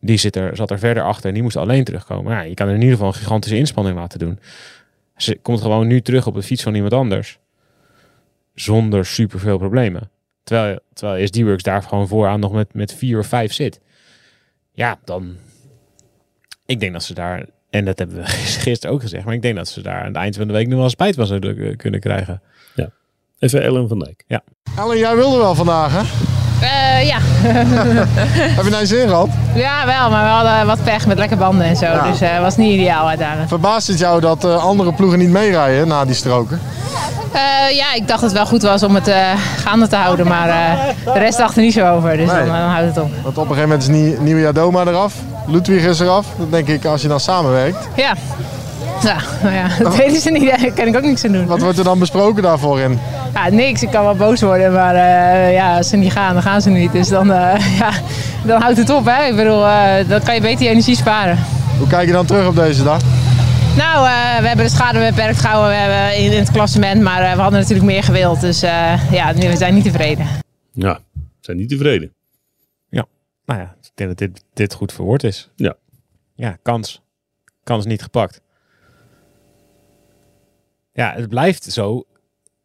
die 0.00 0.16
zit 0.16 0.36
er, 0.36 0.56
zat 0.56 0.70
er 0.70 0.78
verder 0.78 1.02
achter 1.02 1.28
en 1.28 1.34
die 1.34 1.42
moest 1.42 1.56
alleen 1.56 1.84
terugkomen. 1.84 2.32
Ja, 2.32 2.40
je 2.40 2.54
kan 2.54 2.68
er 2.68 2.74
in 2.74 2.80
ieder 2.80 2.94
geval 2.94 3.12
een 3.12 3.18
gigantische 3.18 3.56
inspanning 3.56 3.96
laten 3.96 4.18
doen. 4.18 4.38
Ze 5.16 5.38
komt 5.42 5.60
gewoon 5.60 5.86
nu 5.86 6.00
terug 6.00 6.26
op 6.26 6.34
de 6.34 6.42
fiets 6.42 6.62
van 6.62 6.74
iemand 6.74 6.92
anders. 6.92 7.38
Zonder 8.54 9.06
superveel 9.06 9.58
problemen. 9.58 10.10
Terwijl, 10.44 10.78
terwijl 10.92 11.26
SD-Works 11.26 11.62
daar 11.62 11.82
gewoon 11.82 12.08
vooraan 12.08 12.40
nog 12.40 12.52
met, 12.52 12.74
met 12.74 12.94
vier 12.94 13.18
of 13.18 13.26
vijf 13.26 13.52
zit. 13.52 13.80
Ja, 14.72 14.98
dan... 15.04 15.36
Ik 16.66 16.80
denk 16.80 16.92
dat 16.92 17.02
ze 17.02 17.14
daar... 17.14 17.46
En 17.70 17.84
dat 17.84 17.98
hebben 17.98 18.16
we 18.16 18.26
gisteren 18.66 18.94
ook 18.94 19.00
gezegd. 19.00 19.24
Maar 19.24 19.34
ik 19.34 19.42
denk 19.42 19.56
dat 19.56 19.68
ze 19.68 19.82
daar 19.82 20.00
aan 20.00 20.06
het 20.06 20.16
eind 20.16 20.36
van 20.36 20.46
de 20.46 20.52
week 20.52 20.68
nog 20.68 20.78
wel 20.78 20.88
spijt 20.88 21.14
van 21.14 21.26
zouden 21.26 21.76
kunnen 21.76 22.00
krijgen. 22.00 22.42
Ja. 22.74 22.90
Even 23.38 23.62
Ellen 23.62 23.88
van 23.88 23.98
Dijk. 23.98 24.24
Ja. 24.26 24.42
Ellen, 24.76 24.98
jij 24.98 25.16
wilde 25.16 25.36
wel 25.36 25.54
vandaag, 25.54 25.92
hè? 25.92 26.43
Uh, 26.62 27.06
ja. 27.06 27.16
Heb 28.56 28.64
je 28.64 28.76
je 28.78 28.86
zin 28.86 29.08
gehad? 29.08 29.28
Ja, 29.54 29.86
wel, 29.86 30.10
maar 30.10 30.24
we 30.24 30.30
hadden 30.30 30.66
wat 30.66 30.84
pech 30.84 31.06
met 31.06 31.18
lekke 31.18 31.36
banden 31.36 31.66
en 31.66 31.76
zo. 31.76 31.84
Ja. 31.84 32.02
Dus 32.02 32.20
het 32.20 32.30
uh, 32.30 32.40
was 32.40 32.56
niet 32.56 32.72
ideaal 32.72 33.08
uiteindelijk. 33.08 33.48
Verbaast 33.48 33.86
het 33.86 33.98
jou 33.98 34.20
dat 34.20 34.44
uh, 34.44 34.64
andere 34.64 34.92
ploegen 34.92 35.18
niet 35.18 35.30
meerijden 35.30 35.88
na 35.88 36.04
die 36.04 36.14
stroken? 36.14 36.60
ja, 37.70 37.94
ik 37.94 38.08
dacht 38.08 38.20
dat 38.20 38.30
het 38.30 38.32
wel 38.32 38.46
goed 38.46 38.62
was 38.62 38.82
om 38.82 38.94
het 38.94 39.10
gaande 39.56 39.88
te 39.88 39.96
houden, 39.96 40.26
maar 40.26 40.46
de 41.04 41.18
rest 41.18 41.38
dacht 41.38 41.56
er 41.56 41.62
niet 41.62 41.72
zo 41.72 41.94
over. 41.94 42.16
Dus 42.16 42.26
nee. 42.26 42.36
dan, 42.36 42.46
dan, 42.46 42.56
houdt 42.56 42.86
het 42.86 43.04
op. 43.04 43.10
Want 43.22 43.38
op 43.38 43.48
een 43.50 43.56
gegeven 43.56 43.68
moment 43.68 43.82
is 43.82 44.18
Nieuwe 44.20 44.40
Jadoma 44.40 44.84
eraf, 44.84 45.14
Ludwig 45.46 45.84
is 45.84 46.00
eraf. 46.00 46.26
Dan 46.38 46.50
denk 46.50 46.68
ik, 46.68 46.84
als 46.84 47.02
je 47.02 47.08
dan 47.08 47.20
samenwerkt. 47.20 47.88
Ja, 47.94 48.14
ja, 49.04 49.20
nou 49.42 49.54
ja, 49.54 49.68
dat 49.82 49.96
weten 49.96 50.20
ze 50.20 50.30
niet. 50.30 50.48
Daar 50.48 50.72
kan 50.72 50.86
ik 50.86 50.96
ook 50.96 51.02
niks 51.02 51.24
aan 51.24 51.32
doen. 51.32 51.46
Wat 51.46 51.60
wordt 51.60 51.78
er 51.78 51.84
dan 51.84 51.98
besproken 51.98 52.42
daarvoor 52.42 52.80
in? 52.80 52.98
Ja, 53.34 53.48
niks. 53.48 53.82
Ik 53.82 53.90
kan 53.90 54.04
wel 54.04 54.14
boos 54.14 54.40
worden, 54.40 54.72
maar 54.72 54.94
uh, 54.94 55.52
ja, 55.52 55.76
als 55.76 55.88
ze 55.88 55.96
niet 55.96 56.12
gaan, 56.12 56.32
dan 56.32 56.42
gaan 56.42 56.62
ze 56.62 56.70
niet. 56.70 56.92
Dus 56.92 57.08
dan, 57.08 57.30
uh, 57.30 57.76
ja, 57.78 57.90
dan 58.44 58.60
houdt 58.60 58.78
het 58.78 58.90
op. 58.90 59.04
Hè. 59.04 59.24
Ik 59.24 59.36
bedoel, 59.36 59.60
uh, 59.60 59.94
dan 60.08 60.22
kan 60.22 60.34
je 60.34 60.40
beter 60.40 60.64
je 60.64 60.70
energie 60.70 60.96
sparen. 60.96 61.38
Hoe 61.78 61.86
kijk 61.86 62.06
je 62.06 62.12
dan 62.12 62.26
terug 62.26 62.46
op 62.46 62.56
deze 62.56 62.84
dag? 62.84 63.02
Nou, 63.76 64.04
we 64.40 64.46
hebben 64.46 64.64
de 64.64 64.70
schade 64.70 64.98
beperkt 64.98 65.38
gehouden 65.38 65.70
we 65.70 65.76
hebben 65.76 66.16
in, 66.16 66.32
in 66.32 66.38
het 66.38 66.50
klassement, 66.50 67.02
maar 67.02 67.36
we 67.36 67.42
hadden 67.42 67.60
natuurlijk 67.60 67.86
meer 67.86 68.02
gewild. 68.02 68.40
Dus 68.40 68.60
ja, 68.60 69.34
we 69.34 69.56
zijn 69.56 69.74
niet 69.74 69.84
tevreden. 69.84 70.26
Ja, 70.72 70.98
we 71.12 71.20
zijn 71.40 71.56
niet 71.56 71.68
tevreden. 71.68 72.14
Ja, 72.88 73.04
nou 73.46 73.60
ja, 73.60 73.74
ik 73.82 73.90
denk 73.94 74.08
dat 74.08 74.18
dit, 74.18 74.44
dit 74.54 74.74
goed 74.74 74.92
verwoord 74.92 75.24
is. 75.24 75.50
Ja. 75.56 75.74
Ja, 76.34 76.56
kans. 76.62 77.02
Kans 77.64 77.84
niet 77.84 78.02
gepakt 78.02 78.40
ja, 80.94 81.12
het 81.14 81.28
blijft 81.28 81.64
zo. 81.64 82.04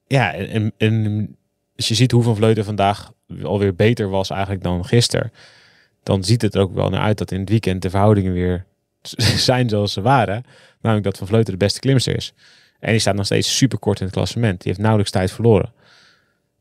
Ja, 0.07 0.33
en, 0.33 0.74
en 0.77 1.38
als 1.75 1.88
je 1.88 1.95
ziet 1.95 2.12
hoe 2.12 2.24
Van 2.24 2.36
Vleuten 2.36 2.65
vandaag 2.65 3.12
alweer 3.43 3.75
beter 3.75 4.09
was 4.09 4.29
eigenlijk 4.29 4.63
dan 4.63 4.86
gisteren, 4.86 5.31
dan 6.03 6.24
ziet 6.24 6.41
het 6.41 6.57
ook 6.57 6.74
wel 6.74 6.89
naar 6.89 7.01
uit 7.01 7.17
dat 7.17 7.31
in 7.31 7.39
het 7.39 7.50
weekend 7.50 7.81
de 7.81 7.89
verhoudingen 7.89 8.33
weer 8.33 8.65
zijn 9.50 9.69
zoals 9.69 9.93
ze 9.93 10.01
waren. 10.01 10.43
Namelijk 10.81 11.07
dat 11.07 11.17
Van 11.17 11.27
Vleuten 11.27 11.51
de 11.51 11.59
beste 11.65 11.79
klimster 11.79 12.15
is. 12.15 12.33
En 12.79 12.91
die 12.91 13.00
staat 13.00 13.15
nog 13.15 13.25
steeds 13.25 13.57
super 13.57 13.79
kort 13.79 14.00
in 14.00 14.05
het 14.05 14.15
klassement. 14.15 14.57
Die 14.57 14.67
heeft 14.67 14.79
nauwelijks 14.79 15.12
tijd 15.12 15.31
verloren. 15.31 15.74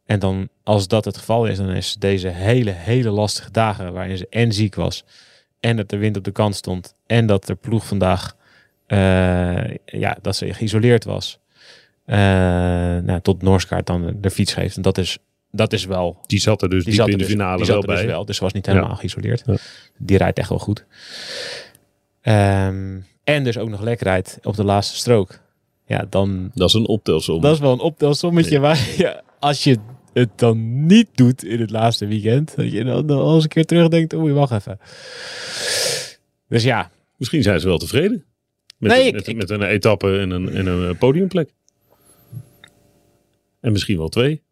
En 0.05 0.19
dan, 0.19 0.49
als 0.63 0.89
dat 0.89 1.05
het 1.05 1.17
geval 1.17 1.47
is, 1.47 1.57
dan 1.57 1.71
is 1.71 1.95
deze 1.95 2.29
hele, 2.29 2.71
hele 2.71 3.11
lastige 3.11 3.51
dagen 3.51 3.93
waarin 3.93 4.19
ze 4.19 4.27
en 4.31 4.53
ziek 4.53 4.75
was. 4.75 5.05
En 5.61 5.77
dat 5.77 5.89
de 5.89 5.97
wind 5.97 6.17
op 6.17 6.25
de 6.25 6.31
kant 6.31 6.55
stond. 6.55 6.95
En 7.07 7.27
dat 7.27 7.47
de 7.47 7.55
ploeg 7.55 7.87
vandaag, 7.87 8.37
uh, 8.87 9.75
ja, 9.85 10.17
dat 10.23 10.37
ze 10.37 10.55
geïsoleerd 10.55 11.05
was. 11.05 11.39
Uh, 12.11 12.17
nou, 12.17 13.21
tot 13.21 13.43
Noorskaart 13.43 13.87
dan 13.87 14.17
de 14.21 14.31
fiets 14.31 14.53
geeft. 14.53 14.77
En 14.77 14.83
dat 14.83 14.99
is, 14.99 15.19
dat 15.51 15.73
is 15.73 15.85
wel... 15.85 16.19
Die 16.27 16.41
zat 16.41 16.63
er 16.63 16.69
dus 16.69 16.85
die 16.85 17.01
in 17.01 17.11
de 17.11 17.17
dus- 17.17 17.27
finale 17.27 17.57
die 17.57 17.67
wel 17.67 17.81
dus 17.81 17.95
bij. 17.95 18.07
wel, 18.07 18.25
dus 18.25 18.37
ze 18.37 18.43
was 18.43 18.53
niet 18.53 18.67
helemaal 18.67 18.97
geïsoleerd. 18.97 19.45
Die 19.99 20.17
rijdt 20.19 20.39
echt 20.39 20.49
wel 20.49 20.59
goed. 20.59 20.85
Um, 22.23 23.07
en 23.25 23.45
dus 23.45 23.59
ook 23.59 23.69
nog 23.69 23.81
lekker 23.81 24.07
rijdt 24.07 24.39
op 24.43 24.57
de 24.57 24.65
laatste 24.65 24.97
strook. 24.97 25.41
Ja, 25.87 26.07
dan... 26.11 26.51
Dat 26.55 26.69
is 26.69 26.75
een 26.75 26.87
optelsom. 26.87 27.41
Dat 27.41 27.55
is 27.55 27.61
wel 27.61 27.73
een 27.73 27.81
optelsommetje 27.81 28.59
waar 28.59 28.77
je, 28.97 29.23
als 29.39 29.65
je 29.65 29.77
het 30.13 30.29
dan 30.37 30.87
niet 30.87 31.09
doet 31.15 31.45
in 31.45 31.61
het 31.61 31.71
laatste 31.71 32.07
weekend, 32.07 32.57
dat 32.57 32.73
je 32.73 32.85
dan, 32.85 33.07
dan 33.07 33.35
eens 33.35 33.43
een 33.43 33.49
keer 33.49 33.65
terugdenkt, 33.65 34.15
oei, 34.15 34.33
wacht 34.33 34.53
even. 34.53 34.79
Dus 36.49 36.63
ja. 36.63 36.91
Misschien 37.17 37.43
zijn 37.43 37.61
ze 37.61 37.67
wel 37.67 37.79
tevreden. 37.79 38.25
Met, 38.79 38.91
Nee, 38.93 39.07
een, 39.09 39.15
met, 39.15 39.27
ik- 39.27 39.37
met 39.37 39.51
een 39.51 39.63
etappe 39.63 40.19
en 40.19 40.31
een, 40.31 40.49
en 40.55 40.67
een 40.67 40.89
eh, 40.91 40.99
podiumplek. 40.99 41.51
En 43.61 43.73
misschien 43.73 43.99
wel 43.99 44.09
twee. 44.09 44.43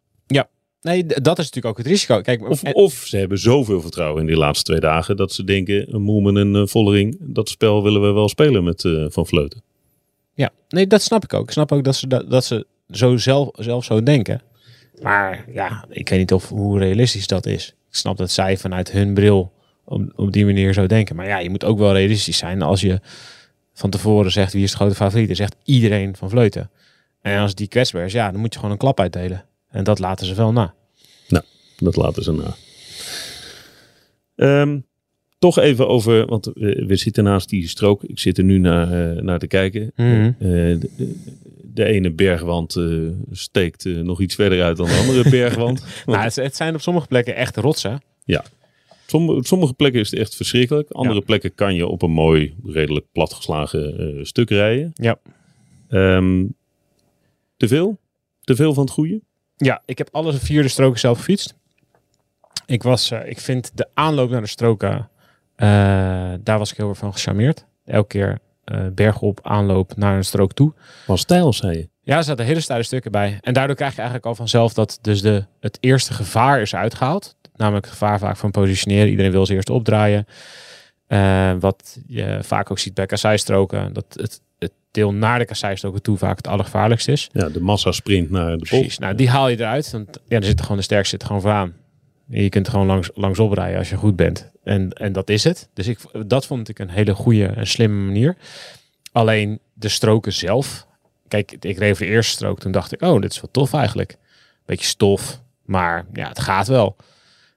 Nee, 0.81 1.05
d- 1.05 1.23
dat 1.23 1.39
is 1.39 1.45
natuurlijk 1.45 1.65
ook 1.65 1.77
het 1.77 1.87
risico. 1.87 2.21
Kijk, 2.21 2.49
Of, 2.49 2.63
en- 2.63 2.75
of 2.75 2.93
ze 2.93 3.17
hebben 3.17 3.37
zoveel 3.39 3.81
vertrouwen 3.81 4.21
in 4.21 4.27
die 4.27 4.35
laatste 4.37 4.63
twee 4.63 4.79
dagen 4.79 5.17
dat 5.17 5.31
ze 5.33 5.43
denken, 5.43 5.93
een 5.95 6.01
Moemen 6.01 6.37
en 6.37 6.53
een 6.53 6.67
Vollering, 6.67 7.17
dat 7.19 7.49
spel 7.49 7.83
willen 7.83 8.01
we 8.01 8.11
wel 8.11 8.29
spelen 8.29 8.63
met 8.63 8.83
eh, 8.85 9.05
Van 9.09 9.25
Vleuten. 9.27 9.61
Ja, 10.33 10.49
nee, 10.69 10.87
dat 10.87 11.01
snap 11.01 11.23
ik 11.23 11.33
ook. 11.33 11.43
Ik 11.43 11.51
snap 11.51 11.71
ook 11.71 11.83
dat 11.83 11.95
ze, 11.95 12.07
dat, 12.07 12.29
dat 12.31 12.45
ze 12.45 12.65
zo 12.89 13.17
zelf, 13.17 13.49
zelf 13.53 13.83
zo 13.83 14.03
denken. 14.03 14.41
Maar 15.01 15.45
ja, 15.53 15.85
ik 15.89 16.09
weet 16.09 16.19
niet 16.19 16.33
of, 16.33 16.49
hoe 16.49 16.79
realistisch 16.79 17.27
dat 17.27 17.45
is. 17.45 17.67
Ik 17.67 17.95
snap 17.95 18.17
dat 18.17 18.31
zij 18.31 18.57
vanuit 18.57 18.91
hun 18.91 19.13
bril 19.13 19.51
op, 19.85 20.11
op 20.15 20.31
die 20.31 20.45
manier 20.45 20.73
zo 20.73 20.85
denken. 20.85 21.15
Maar 21.15 21.27
ja, 21.27 21.37
je 21.39 21.49
moet 21.49 21.63
ook 21.65 21.77
wel 21.77 21.93
realistisch 21.93 22.37
zijn 22.37 22.61
als 22.61 22.81
je 22.81 22.99
van 23.73 23.89
tevoren 23.89 24.31
zegt 24.31 24.53
wie 24.53 24.63
is 24.63 24.71
de 24.71 24.77
grote 24.77 24.95
favoriet. 24.95 25.27
Dan 25.27 25.35
zegt 25.35 25.55
iedereen 25.63 26.15
van 26.15 26.29
Vleuten. 26.29 26.69
En 27.27 27.41
als 27.41 27.55
die 27.55 27.67
kwetsbaar 27.67 28.05
is, 28.05 28.13
ja, 28.13 28.31
dan 28.31 28.39
moet 28.39 28.53
je 28.53 28.59
gewoon 28.59 28.73
een 28.73 28.81
klap 28.81 28.99
uitdelen. 28.99 29.45
En 29.69 29.83
dat 29.83 29.99
laten 29.99 30.25
ze 30.25 30.35
wel 30.35 30.51
na. 30.51 30.75
Dat 31.79 31.95
laten 31.95 32.23
ze 32.23 32.31
na. 32.31 32.55
Ehm, 34.35 34.79
toch 35.39 35.59
even 35.59 35.87
over, 35.87 36.25
want 36.25 36.45
we, 36.53 36.95
zitten 36.95 37.23
naast 37.23 37.49
die 37.49 37.67
strook. 37.67 38.03
Ik 38.03 38.19
zit 38.19 38.37
er 38.37 38.43
nu 38.43 38.57
naar, 38.57 39.15
eh, 39.15 39.21
naar 39.21 39.39
te 39.39 39.47
kijken. 39.47 39.91
Mhm. 39.95 40.31
Eh, 40.39 40.39
de, 40.39 41.15
de 41.77 41.85
ene 41.85 42.11
bergwand 42.11 42.75
eh, 42.75 42.85
steekt 43.31 43.85
eh, 43.85 43.95
nog 43.95 44.21
iets 44.21 44.35
verder 44.35 44.63
uit 44.63 44.77
dan 44.77 44.87
de 44.87 45.05
andere 45.07 45.29
bergwand. 45.39 45.85
Nou, 46.05 46.19
het, 46.19 46.55
zijn 46.55 46.73
op 46.73 46.81
sommige 46.81 47.07
plekken 47.07 47.35
echt 47.35 47.57
rotsen. 47.57 48.01
Sommige, 49.05 49.37
op 49.37 49.45
sommige 49.45 49.73
plekken 49.73 49.99
is 49.99 50.11
het 50.11 50.19
echt 50.19 50.35
verschrikkelijk. 50.35 50.91
Andere 50.91 51.21
plekken 51.21 51.55
kan 51.55 51.75
je 51.75 51.87
op 51.87 52.01
een 52.01 52.11
mooi, 52.11 52.55
redelijk 52.65 53.05
platgeslagen 53.11 53.99
eh, 53.99 54.23
stuk 54.23 54.49
rijden. 54.49 54.91
Ja. 54.93 55.19
Ehm, 55.89 56.45
te 57.57 57.67
veel? 57.67 57.99
Te 58.41 58.55
veel 58.55 58.73
van 58.73 58.83
het 58.83 58.93
goede? 58.93 59.21
Ja, 59.55 59.81
ik 59.85 59.97
heb 59.97 60.09
alle 60.11 60.33
vierde 60.33 60.67
stroken 60.67 60.99
zelf 60.99 61.17
gefietst. 61.17 61.55
Ik, 62.65 62.83
was, 62.83 63.11
eh, 63.11 63.29
ik 63.29 63.39
vind 63.39 63.71
de 63.73 63.87
aanloop 63.93 64.29
naar 64.29 64.41
de 64.41 64.47
stroken, 64.47 65.09
eh, 65.55 65.67
daar 66.39 66.57
was 66.57 66.71
ik 66.71 66.77
heel 66.77 66.89
erg 66.89 66.97
van 66.97 67.13
gecharmeerd. 67.13 67.65
Elke 67.85 68.07
keer 68.07 68.39
eh 68.63 68.87
bergop, 68.93 69.39
aanloop 69.43 69.95
naar 69.95 70.15
een 70.15 70.23
strook 70.23 70.53
toe. 70.53 70.73
Van 71.05 71.17
stijl, 71.17 71.53
zei 71.53 71.77
je. 71.77 71.89
Ja, 72.01 72.17
er 72.17 72.23
zaten 72.23 72.45
hele 72.45 72.59
steile 72.59 72.83
stukken 72.83 73.11
bij. 73.11 73.37
En 73.41 73.53
daardoor 73.53 73.75
krijg 73.75 73.91
je 73.91 73.97
eigenlijk 73.97 74.27
al 74.27 74.35
vanzelf 74.35 74.73
dat 74.73 74.99
dus 75.01 75.21
de, 75.21 75.45
het 75.59 75.77
eerste 75.79 76.13
gevaar 76.13 76.61
is 76.61 76.75
uitgehaald. 76.75 77.35
Namelijk 77.55 77.85
het 77.85 77.93
gevaar 77.93 78.19
vaak 78.19 78.37
van 78.37 78.51
positioneren. 78.51 79.09
Iedereen 79.09 79.31
wil 79.31 79.45
ze 79.45 79.53
eerst 79.53 79.69
opdraaien. 79.69 80.25
Eh, 81.07 81.53
wat 81.59 81.99
je 82.07 82.39
vaak 82.41 82.71
ook 82.71 82.79
ziet 82.79 82.93
bij 82.93 83.05
kasseistroken. 83.05 83.93
Dat 83.93 84.05
het, 84.09 84.41
het 84.59 84.73
deel 84.97 85.13
naar 85.13 85.39
de 85.39 85.45
kasseistroken 85.45 86.01
toe 86.01 86.17
vaak 86.17 86.37
het 86.37 86.47
allergevaarlijkste 86.47 87.11
is. 87.11 87.29
Ja, 87.31 87.49
de 87.49 87.61
massasprint 87.61 88.29
naar 88.29 88.57
de. 88.57 88.57
Precies. 88.57 88.97
Nou, 88.97 89.15
die 89.15 89.29
haal 89.29 89.49
je 89.49 89.59
eruit. 89.59 89.91
Want 89.91 90.19
ja, 90.27 90.37
er 90.37 90.43
zit 90.43 90.61
gewoon 90.61 90.77
de 90.77 90.83
sterkste 90.83 91.15
zit 91.17 91.25
gewoon 91.27 91.41
vooraan. 91.41 91.73
En 92.29 92.43
je 92.43 92.49
kunt 92.49 92.65
er 92.65 92.71
gewoon 92.71 92.87
langs, 92.87 93.09
langs 93.13 93.39
oprijden 93.39 93.77
als 93.77 93.89
je 93.89 93.95
goed 93.95 94.15
bent. 94.15 94.51
En, 94.63 94.91
en 94.91 95.11
dat 95.11 95.29
is 95.29 95.43
het. 95.43 95.69
Dus 95.73 95.87
ik, 95.87 95.99
dat 96.27 96.45
vond 96.45 96.69
ik 96.69 96.79
een 96.79 96.89
hele 96.89 97.13
goede 97.13 97.45
en 97.45 97.67
slimme 97.67 98.05
manier. 98.05 98.35
Alleen 99.11 99.59
de 99.73 99.89
stroken 99.89 100.33
zelf. 100.33 100.87
Kijk, 101.27 101.51
ik 101.59 101.77
reed 101.77 101.97
voor 101.97 102.05
de 102.05 102.11
eerste 102.11 102.31
strook. 102.31 102.59
Toen 102.59 102.71
dacht 102.71 102.93
ik, 102.93 103.01
oh, 103.01 103.21
dit 103.21 103.31
is 103.31 103.41
wel 103.41 103.51
tof 103.51 103.73
eigenlijk. 103.73 104.17
Beetje 104.65 104.85
stof. 104.85 105.41
Maar 105.65 106.05
ja, 106.13 106.27
het 106.27 106.39
gaat 106.39 106.67
wel. 106.67 106.95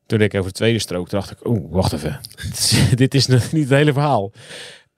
Toen 0.07 0.21
ik 0.21 0.35
over 0.35 0.51
de 0.51 0.57
tweede 0.57 0.79
strook. 0.79 1.11
Dacht 1.11 1.31
ik, 1.31 1.47
oh, 1.47 1.73
wacht 1.73 1.93
even. 1.93 2.21
dit 2.95 3.15
is 3.15 3.27
nog 3.27 3.53
niet 3.53 3.69
het 3.69 3.79
hele 3.79 3.93
verhaal. 3.93 4.33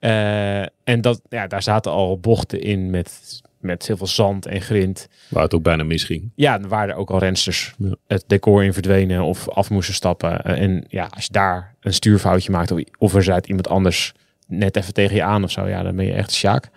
Eh, 0.02 0.60
en 0.84 1.00
dat, 1.00 1.20
ja, 1.28 1.46
daar 1.46 1.62
zaten 1.62 1.92
al 1.92 2.18
bochten 2.18 2.60
in 2.60 2.90
met, 2.90 3.40
met 3.58 3.86
heel 3.86 3.96
veel 3.96 4.06
zand 4.06 4.46
en 4.46 4.60
grind. 4.60 5.08
Waar 5.28 5.42
het 5.42 5.54
ook 5.54 5.62
bijna 5.62 5.82
misging. 5.82 6.30
Ja, 6.34 6.60
er 6.60 6.68
waren 6.68 6.96
ook 6.96 7.10
al 7.10 7.18
rensters 7.18 7.74
Ja. 7.78 7.94
het 8.06 8.24
decor 8.26 8.64
in 8.64 8.72
verdwenen 8.72 9.22
of 9.22 9.48
af 9.48 9.70
moesten 9.70 9.94
stappen. 9.94 10.44
En 10.44 10.84
ja, 10.88 11.08
als 11.14 11.24
je 11.24 11.32
daar 11.32 11.74
een 11.80 11.94
stuurfoutje 11.94 12.50
maakt 12.50 12.70
of, 12.70 12.80
of 12.98 13.14
er 13.14 13.22
zit 13.22 13.46
iemand 13.46 13.68
anders 13.68 14.12
net 14.46 14.76
even 14.76 14.94
tegen 14.94 15.16
je 15.16 15.22
aan 15.22 15.44
of 15.44 15.50
zo, 15.50 15.68
ja, 15.68 15.82
dan 15.82 15.96
ben 15.96 16.04
je 16.04 16.12
echt 16.12 16.32
sjaak. 16.32 16.68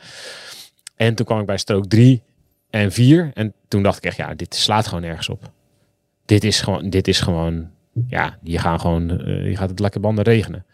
En 0.95 1.15
toen 1.15 1.25
kwam 1.25 1.39
ik 1.39 1.45
bij 1.45 1.57
strook 1.57 1.85
3 1.87 2.21
en 2.69 2.91
4 2.91 3.31
en 3.33 3.53
toen 3.67 3.83
dacht 3.83 3.97
ik 3.97 4.03
echt, 4.03 4.17
ja, 4.17 4.33
dit 4.33 4.55
slaat 4.55 4.87
gewoon 4.87 5.03
nergens 5.03 5.29
op. 5.29 5.51
Dit 6.25 6.43
is 6.43 6.61
gewoon, 6.61 6.89
dit 6.89 7.07
is 7.07 7.19
gewoon, 7.19 7.69
ja, 8.07 8.37
je 8.43 8.59
gaat 8.59 8.81
gewoon, 8.81 9.19
eh, 9.21 9.49
je 9.49 9.55
gaat 9.55 9.69
het 9.69 9.79
lekker 9.79 10.01
banden 10.01 10.23
regenen. 10.23 10.65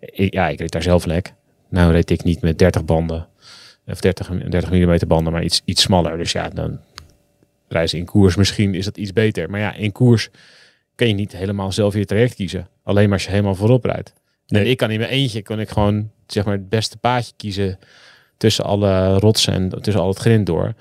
Ik, 0.00 0.32
ja, 0.32 0.48
ik 0.48 0.58
reed 0.60 0.72
daar 0.72 0.82
zelf 0.82 1.04
lek. 1.04 1.32
Nou 1.68 1.92
reed 1.92 2.10
ik 2.10 2.24
niet 2.24 2.40
met 2.40 2.58
30 2.58 2.84
banden 2.84 3.28
of 3.86 4.00
30, 4.00 4.28
30 4.28 4.70
mm 4.70 4.98
banden, 5.06 5.32
maar 5.32 5.44
iets, 5.44 5.62
iets 5.64 5.82
smaller. 5.82 6.18
Dus 6.18 6.32
ja, 6.32 6.48
dan 6.48 6.80
reizen 7.68 7.98
in 7.98 8.04
koers 8.04 8.36
misschien 8.36 8.74
is 8.74 8.84
dat 8.84 8.96
iets 8.96 9.12
beter. 9.12 9.50
Maar 9.50 9.60
ja, 9.60 9.74
in 9.74 9.92
koers 9.92 10.28
kan 10.94 11.08
je 11.08 11.14
niet 11.14 11.32
helemaal 11.32 11.72
zelf 11.72 11.94
je 11.94 12.04
traject 12.04 12.34
kiezen. 12.34 12.68
Alleen 12.82 13.04
maar 13.04 13.12
als 13.12 13.24
je 13.24 13.30
helemaal 13.30 13.54
voorop 13.54 13.84
rijdt. 13.84 14.12
Nee. 14.46 14.62
En 14.62 14.70
ik 14.70 14.76
kan 14.76 14.90
in 14.90 14.98
mijn 14.98 15.10
eentje, 15.10 15.42
kon 15.42 15.60
ik 15.60 15.68
gewoon 15.68 16.10
zeg 16.26 16.44
maar 16.44 16.54
het 16.54 16.68
beste 16.68 16.98
paadje 16.98 17.32
kiezen 17.36 17.78
tussen 18.36 18.64
alle 18.64 19.18
rotsen 19.18 19.52
en 19.52 19.82
tussen 19.82 20.02
al 20.02 20.08
het 20.08 20.18
grind 20.18 20.46
door. 20.46 20.74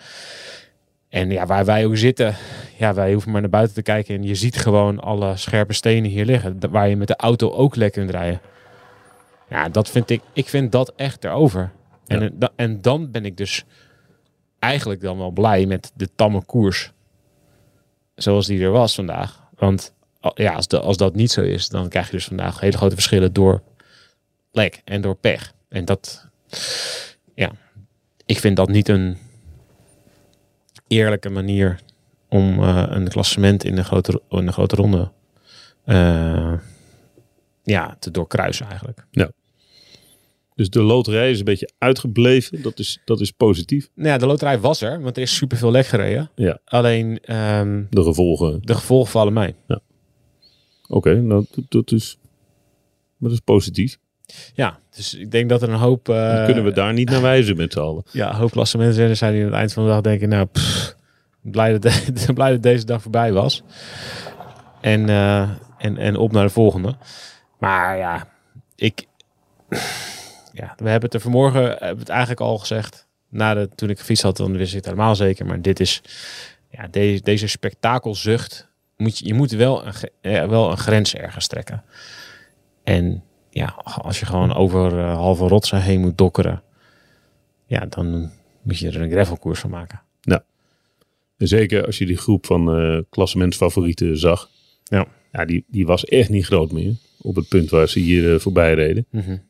En 1.10 1.30
ja, 1.30 1.46
waar 1.46 1.66
wij 1.66 1.86
ook 1.86 1.98
zitten, 1.98 2.36
ja, 2.78 2.94
wij 2.94 3.14
hoeven 3.14 3.32
maar 3.32 3.42
naar 3.42 3.50
buiten 3.50 3.76
te 3.76 3.82
kijken 3.82 4.16
en 4.16 4.24
je 4.24 4.36
ziet 4.36 4.58
gewoon 4.58 5.00
alle 5.00 5.38
scherpe 5.38 5.74
stenen 5.74 6.10
hier 6.10 6.26
liggen, 6.26 6.60
waar 6.70 6.90
je 6.90 6.96
met 6.96 7.08
de 7.08 7.16
auto 7.16 7.52
ook 7.52 7.76
lekker 7.76 8.02
kunt 8.02 8.14
rijden. 8.14 8.42
Ja, 9.50 9.70
dat 9.70 9.90
vind 9.90 10.10
ik, 10.10 10.22
ik 10.34 10.48
vind 10.50 10.72
dat 10.72 10.94
echt 10.96 11.24
erover. 11.24 11.72
En, 12.08 12.20
Ja. 12.20 12.26
en, 12.26 12.40
da- 12.40 12.52
en 12.56 12.82
dan 12.82 13.12
ben 13.12 13.26
ik 13.26 13.38
dus 13.38 13.64
eigenlijk 14.60 15.02
dan 15.02 15.18
wel 15.18 15.32
blij 15.32 15.66
met 15.66 15.92
de 15.96 16.10
tamme 16.16 16.42
koers. 16.46 16.92
Zoals 18.16 18.46
die 18.48 18.62
er 18.64 18.72
was 18.72 18.96
vandaag. 18.96 19.44
Want 19.56 19.94
ja, 20.34 20.54
als, 20.54 20.68
de, 20.68 20.80
als 20.80 20.98
dat 20.98 21.16
niet 21.16 21.32
zo 21.32 21.42
is, 21.42 21.70
dan 21.70 21.90
krijg 21.90 22.06
je 22.06 22.12
dus 22.12 22.26
vandaag 22.26 22.60
hele 22.60 22.78
grote 22.78 22.96
verschillen 22.96 23.34
door 23.34 23.62
lek 24.52 24.82
en 24.86 25.02
door 25.02 25.16
pech. 25.16 25.54
En 25.70 25.86
dat, 25.86 26.28
ja, 27.36 27.52
ik 28.26 28.40
vind 28.40 28.56
dat 28.56 28.70
niet 28.70 28.90
een 28.90 29.18
eerlijke 30.88 31.30
manier 31.30 31.80
om 32.30 32.64
eh, 32.64 32.84
een 32.88 33.08
klassement 33.08 33.64
in 33.64 33.76
de 33.76 33.84
grote, 33.84 34.22
in 34.30 34.46
de 34.46 34.52
grote 34.52 34.76
ronde 34.76 35.12
eh, 35.86 36.54
ja, 37.72 37.98
te 38.00 38.12
doorkruisen 38.12 38.68
eigenlijk. 38.68 39.06
Dus 40.56 40.70
de 40.70 40.82
loterij 40.82 41.32
is 41.32 41.40
een 41.40 41.46
beetje 41.46 41.70
uitgebleven. 41.78 42.62
Dat 42.62 42.80
is, 42.80 43.00
dat 43.06 43.20
is 43.20 43.32
positief. 43.32 43.90
Nou 43.96 44.10
ja, 44.10 44.18
de 44.18 44.26
loterij 44.26 44.60
was 44.60 44.82
er, 44.82 45.02
want 45.02 45.16
er 45.16 45.22
is 45.22 45.36
superveel 45.36 45.72
lek 45.72 45.86
gereden. 45.86 46.32
Ja. 46.36 46.60
Alleen 46.66 47.20
ehm, 47.20 47.84
De 47.90 48.04
gevolgen. 48.04 48.60
de 48.62 48.76
gevolgen 48.76 49.12
vallen 49.12 49.34
mij. 49.34 49.56
Oké, 50.88 51.22
nou, 51.22 51.46
dat, 51.52 51.66
dat 51.72 51.92
is, 51.92 52.18
dat 53.20 53.32
is 53.32 53.40
positief. 53.40 53.98
Ja, 54.54 54.80
dus 54.96 55.14
ik 55.14 55.32
denk 55.32 55.50
dat 55.50 55.62
er 55.62 55.70
een 55.70 55.76
hoop... 55.80 56.10
eh, 56.10 56.36
Dan 56.36 56.46
kunnen 56.46 56.64
we 56.64 56.72
daar 56.72 56.94
niet 56.94 57.10
naar 57.10 57.22
wijzen 57.22 57.58
met 57.58 57.74
z'n 57.74 57.80
allen. 57.80 58.04
Ja, 58.12 58.30
een 58.30 58.36
hoop 58.36 58.52
klassementsrenners 58.52 59.20
zijn 59.20 59.32
die 59.34 59.42
aan 59.42 59.48
het 59.48 59.58
eind 59.58 59.74
van 59.74 59.84
de 59.84 59.90
dag 59.90 60.02
denken... 60.02 60.30
Nou, 60.30 60.46
pff, 60.46 60.96
blij, 61.42 61.72
dat 61.80 61.82
de- 61.82 62.34
blij 62.34 62.52
dat 62.52 62.64
deze 62.64 62.86
dag 62.86 63.02
voorbij 63.02 63.34
was. 63.34 63.64
En, 64.82 65.10
eh, 65.10 65.50
en, 65.78 65.98
en 65.98 66.16
op 66.16 66.32
naar 66.32 66.44
de 66.46 66.50
volgende. 66.54 66.96
Maar 67.58 67.98
ja, 67.98 68.28
ik... 68.76 69.06
Ja, 70.54 70.74
we 70.78 70.90
hebben 70.90 71.10
het 71.10 71.14
er 71.14 71.22
vanmorgen 71.22 71.64
hebben 71.64 71.94
we 71.94 72.00
het 72.00 72.10
eigenlijk 72.10 72.40
al 72.40 72.58
gezegd. 72.58 73.08
Na 73.30 73.54
de, 73.54 73.70
toen 73.76 73.90
ik 73.90 74.00
gefietst 74.00 74.24
had, 74.24 74.38
dan 74.38 74.58
wist 74.58 74.70
ik 74.70 74.76
het 74.76 74.86
helemaal 74.86 75.16
zeker. 75.16 75.46
Maar 75.46 75.62
dit 75.62 75.80
is... 75.80 76.02
Ja, 76.70 76.88
deze, 76.88 77.24
deze 77.24 77.48
spektakelzucht... 77.48 78.66
Moet 78.98 79.18
je, 79.18 79.26
je 79.26 79.34
moet 79.34 79.52
wel 79.52 79.86
een, 79.86 79.94
eh, 80.22 80.46
wel 80.46 80.72
een 80.72 80.78
grens 80.78 81.16
ergens 81.16 81.48
trekken. 81.48 81.84
En 82.84 83.24
ja, 83.50 83.66
als 83.84 84.20
je 84.20 84.26
gewoon 84.26 84.54
over 84.54 85.00
eh, 85.00 85.16
halve 85.16 85.48
rotsen 85.48 85.82
heen 85.82 86.00
moet 86.00 86.18
dokkeren... 86.18 86.62
Ja, 87.66 87.86
dan 87.86 88.32
moet 88.62 88.78
je 88.78 88.88
er 88.88 89.02
een 89.02 89.12
gravelkoers 89.12 89.60
van 89.60 89.70
maken. 89.70 90.02
En 91.38 91.48
zeker 91.48 91.86
als 91.86 91.98
je 91.98 92.06
die 92.06 92.18
groep 92.18 92.46
van 92.46 92.76
eh 92.76 93.02
klassementsfavorieten 93.10 94.18
zag. 94.18 94.50
Ja. 94.84 95.08
ja 95.32 95.46
die, 95.46 95.66
die 95.68 95.86
was 95.86 96.06
echt 96.06 96.30
niet 96.30 96.46
groot 96.46 96.72
meer. 96.72 96.96
Op 97.28 97.36
het 97.36 97.48
punt 97.48 97.70
waar 97.70 97.90
ze 97.90 98.00
hier 98.00 98.34
eh, 98.34 98.40
voorbij 98.40 98.74
reden. 98.74 99.06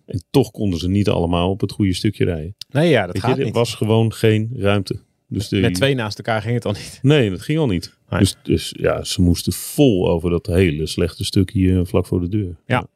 En 0.05 0.23
toch 0.29 0.51
konden 0.51 0.79
ze 0.79 0.89
niet 0.89 1.09
allemaal 1.09 1.49
op 1.49 1.61
het 1.61 1.71
goede 1.71 1.93
stukje 1.93 2.25
rijden. 2.25 2.55
Nee, 2.69 2.89
ja, 2.89 3.05
dat 3.05 3.13
Weet 3.13 3.21
gaat 3.23 3.31
je, 3.33 3.39
er 3.39 3.45
niet. 3.45 3.55
was 3.55 3.75
gewoon 3.75 4.13
geen 4.13 4.49
ruimte. 4.55 4.99
Dus 5.27 5.47
de, 5.47 5.59
Met 5.59 5.73
twee 5.73 5.95
naast 5.95 6.17
elkaar 6.17 6.41
ging 6.41 6.53
het 6.53 6.65
al 6.65 6.71
niet. 6.71 6.99
Nee, 7.01 7.29
dat 7.29 7.41
ging 7.41 7.59
al 7.59 7.67
niet. 7.67 7.97
Nee. 8.09 8.19
Dus, 8.19 8.35
dus 8.43 8.73
ja, 8.77 9.03
ze 9.03 9.21
moesten 9.21 9.53
vol 9.53 10.09
over 10.09 10.29
dat 10.29 10.45
hele 10.45 10.85
slechte 10.85 11.25
stukje 11.25 11.85
vlak 11.85 12.05
voor 12.05 12.19
de 12.21 12.29
deur. 12.29 12.55
Ja. 12.65 12.87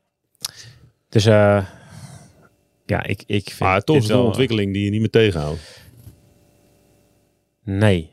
Dus 1.09 1.25
eh, 1.25 1.65
ja, 2.85 3.03
ik, 3.03 3.23
ik 3.25 3.45
vind 3.47 3.59
Maar 3.59 3.81
toch 3.81 3.95
is 3.95 4.01
het 4.01 4.11
een 4.11 4.17
wel- 4.17 4.25
ontwikkeling 4.25 4.73
die 4.73 4.83
je 4.83 4.89
niet 4.89 4.99
meer 4.99 5.09
tegenhoudt. 5.09 5.81
Nee. 7.63 8.09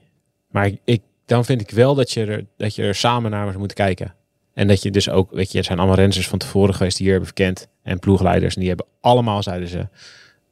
Maar 0.50 0.66
ik, 0.66 0.80
ik, 0.84 1.00
dan 1.26 1.44
vind 1.44 1.60
ik 1.60 1.70
wel 1.70 1.94
dat 1.94 2.10
je, 2.10 2.24
er, 2.24 2.46
dat 2.56 2.74
je 2.74 2.82
er 2.82 2.94
samen 2.94 3.30
naar 3.30 3.58
moet 3.58 3.72
kijken. 3.72 4.14
En 4.58 4.68
dat 4.68 4.82
je 4.82 4.90
dus 4.90 5.10
ook, 5.10 5.30
weet 5.30 5.52
je, 5.52 5.58
er 5.58 5.64
zijn 5.64 5.78
allemaal 5.78 5.96
renners 5.96 6.28
van 6.28 6.38
tevoren 6.38 6.74
geweest 6.74 6.96
die 6.96 7.06
hier 7.06 7.14
hebben 7.14 7.34
verkend. 7.34 7.68
En 7.82 7.98
ploegleiders. 7.98 8.54
En 8.54 8.60
die 8.60 8.68
hebben 8.68 8.86
allemaal, 9.00 9.42
zeiden 9.42 9.68
ze, 9.68 9.78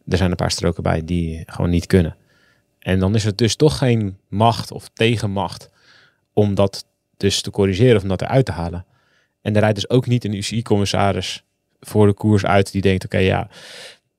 er 0.08 0.16
zijn 0.16 0.30
een 0.30 0.36
paar 0.36 0.50
stroken 0.50 0.82
bij 0.82 1.04
die 1.04 1.42
gewoon 1.46 1.70
niet 1.70 1.86
kunnen. 1.86 2.16
En 2.78 2.98
dan 2.98 3.14
is 3.14 3.24
het 3.24 3.38
dus 3.38 3.56
toch 3.56 3.78
geen 3.78 4.18
macht 4.28 4.72
of 4.72 4.88
tegenmacht 4.92 5.70
om 6.32 6.54
dat 6.54 6.86
dus 7.16 7.40
te 7.40 7.50
corrigeren 7.50 7.96
of 7.96 8.02
om 8.02 8.08
dat 8.08 8.22
eruit 8.22 8.44
te 8.44 8.52
halen. 8.52 8.86
En 9.42 9.54
er 9.54 9.60
rijdt 9.60 9.74
dus 9.74 9.90
ook 9.90 10.06
niet 10.06 10.24
een 10.24 10.34
UCI-commissaris 10.34 11.44
voor 11.80 12.06
de 12.06 12.14
koers 12.14 12.44
uit 12.44 12.72
die 12.72 12.82
denkt, 12.82 13.04
oké, 13.04 13.18
ja, 13.18 13.48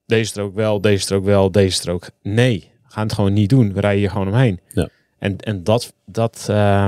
deze 0.06 0.26
strook 0.26 0.56
wel, 0.56 0.82
deze 0.82 1.02
strook 1.02 1.24
wel, 1.24 1.52
deze 1.52 1.76
strook. 1.76 2.10
Nee, 2.22 2.72
we 2.88 2.94
gaan 2.94 3.04
het 3.04 3.14
gewoon 3.14 3.34
niet 3.34 3.50
doen. 3.50 3.74
We 3.74 3.80
rijden 3.80 4.00
hier 4.00 4.12
gewoon 4.12 4.28
omheen. 4.28 4.60
Ja. 4.68 4.90
En, 5.20 5.38
en 5.38 5.64
dat, 5.64 5.94
dat 6.06 6.48
uh, 6.50 6.88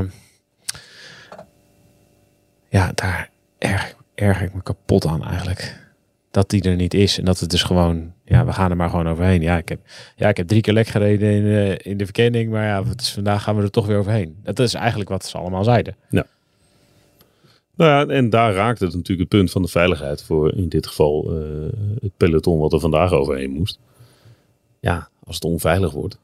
ja, 2.70 2.92
daar 2.96 3.30
erg, 3.58 3.96
erg 4.16 4.42
ik 4.42 4.54
me 4.54 4.64
kapot 4.64 5.06
aan 5.06 5.24
eigenlijk. 5.24 5.88
Dat 6.32 6.50
die 6.50 6.62
er 6.62 6.76
niet 6.76 6.94
is. 6.94 7.18
En 7.18 7.26
dat 7.26 7.40
het 7.40 7.50
dus 7.50 7.64
gewoon, 7.64 8.14
ja, 8.26 8.46
we 8.46 8.54
gaan 8.54 8.70
er 8.70 8.78
maar 8.78 8.90
gewoon 8.90 9.10
overheen. 9.10 9.42
Ja, 9.42 9.58
ik 9.58 9.70
heb, 9.70 9.80
ja, 10.16 10.30
ik 10.30 10.38
heb 10.38 10.48
drie 10.48 10.62
keer 10.62 10.74
lek 10.74 10.88
gereden 10.88 11.32
in, 11.32 11.44
uh, 11.44 11.76
in 11.78 11.98
de 11.98 12.04
verkenning. 12.04 12.52
Maar 12.52 12.66
ja, 12.66 12.84
vandaag 12.96 13.44
gaan 13.44 13.56
we 13.56 13.62
er 13.62 13.72
toch 13.72 13.86
weer 13.86 13.98
overheen. 13.98 14.38
Dat 14.44 14.60
is 14.60 14.74
eigenlijk 14.74 15.10
wat 15.10 15.26
ze 15.26 15.38
allemaal 15.38 15.64
zeiden. 15.64 15.96
Ja. 16.10 16.26
Nou 17.76 17.92
ja, 17.92 18.14
en 18.14 18.30
daar 18.30 18.54
raakt 18.54 18.80
het 18.80 18.94
natuurlijk 18.94 19.20
het 19.20 19.40
punt 19.40 19.52
van 19.52 19.62
de 19.62 19.68
veiligheid 19.68 20.24
voor 20.24 20.54
in 20.54 20.70
dit 20.70 20.88
geval 20.88 21.42
uh, 21.42 21.70
het 22.02 22.12
peloton 22.18 22.60
wat 22.60 22.74
er 22.74 22.80
vandaag 22.80 23.12
overheen 23.12 23.52
moest. 23.52 23.80
Ja, 24.80 25.10
als 25.24 25.36
het 25.36 25.44
onveilig 25.44 25.92
wordt. 25.92 26.18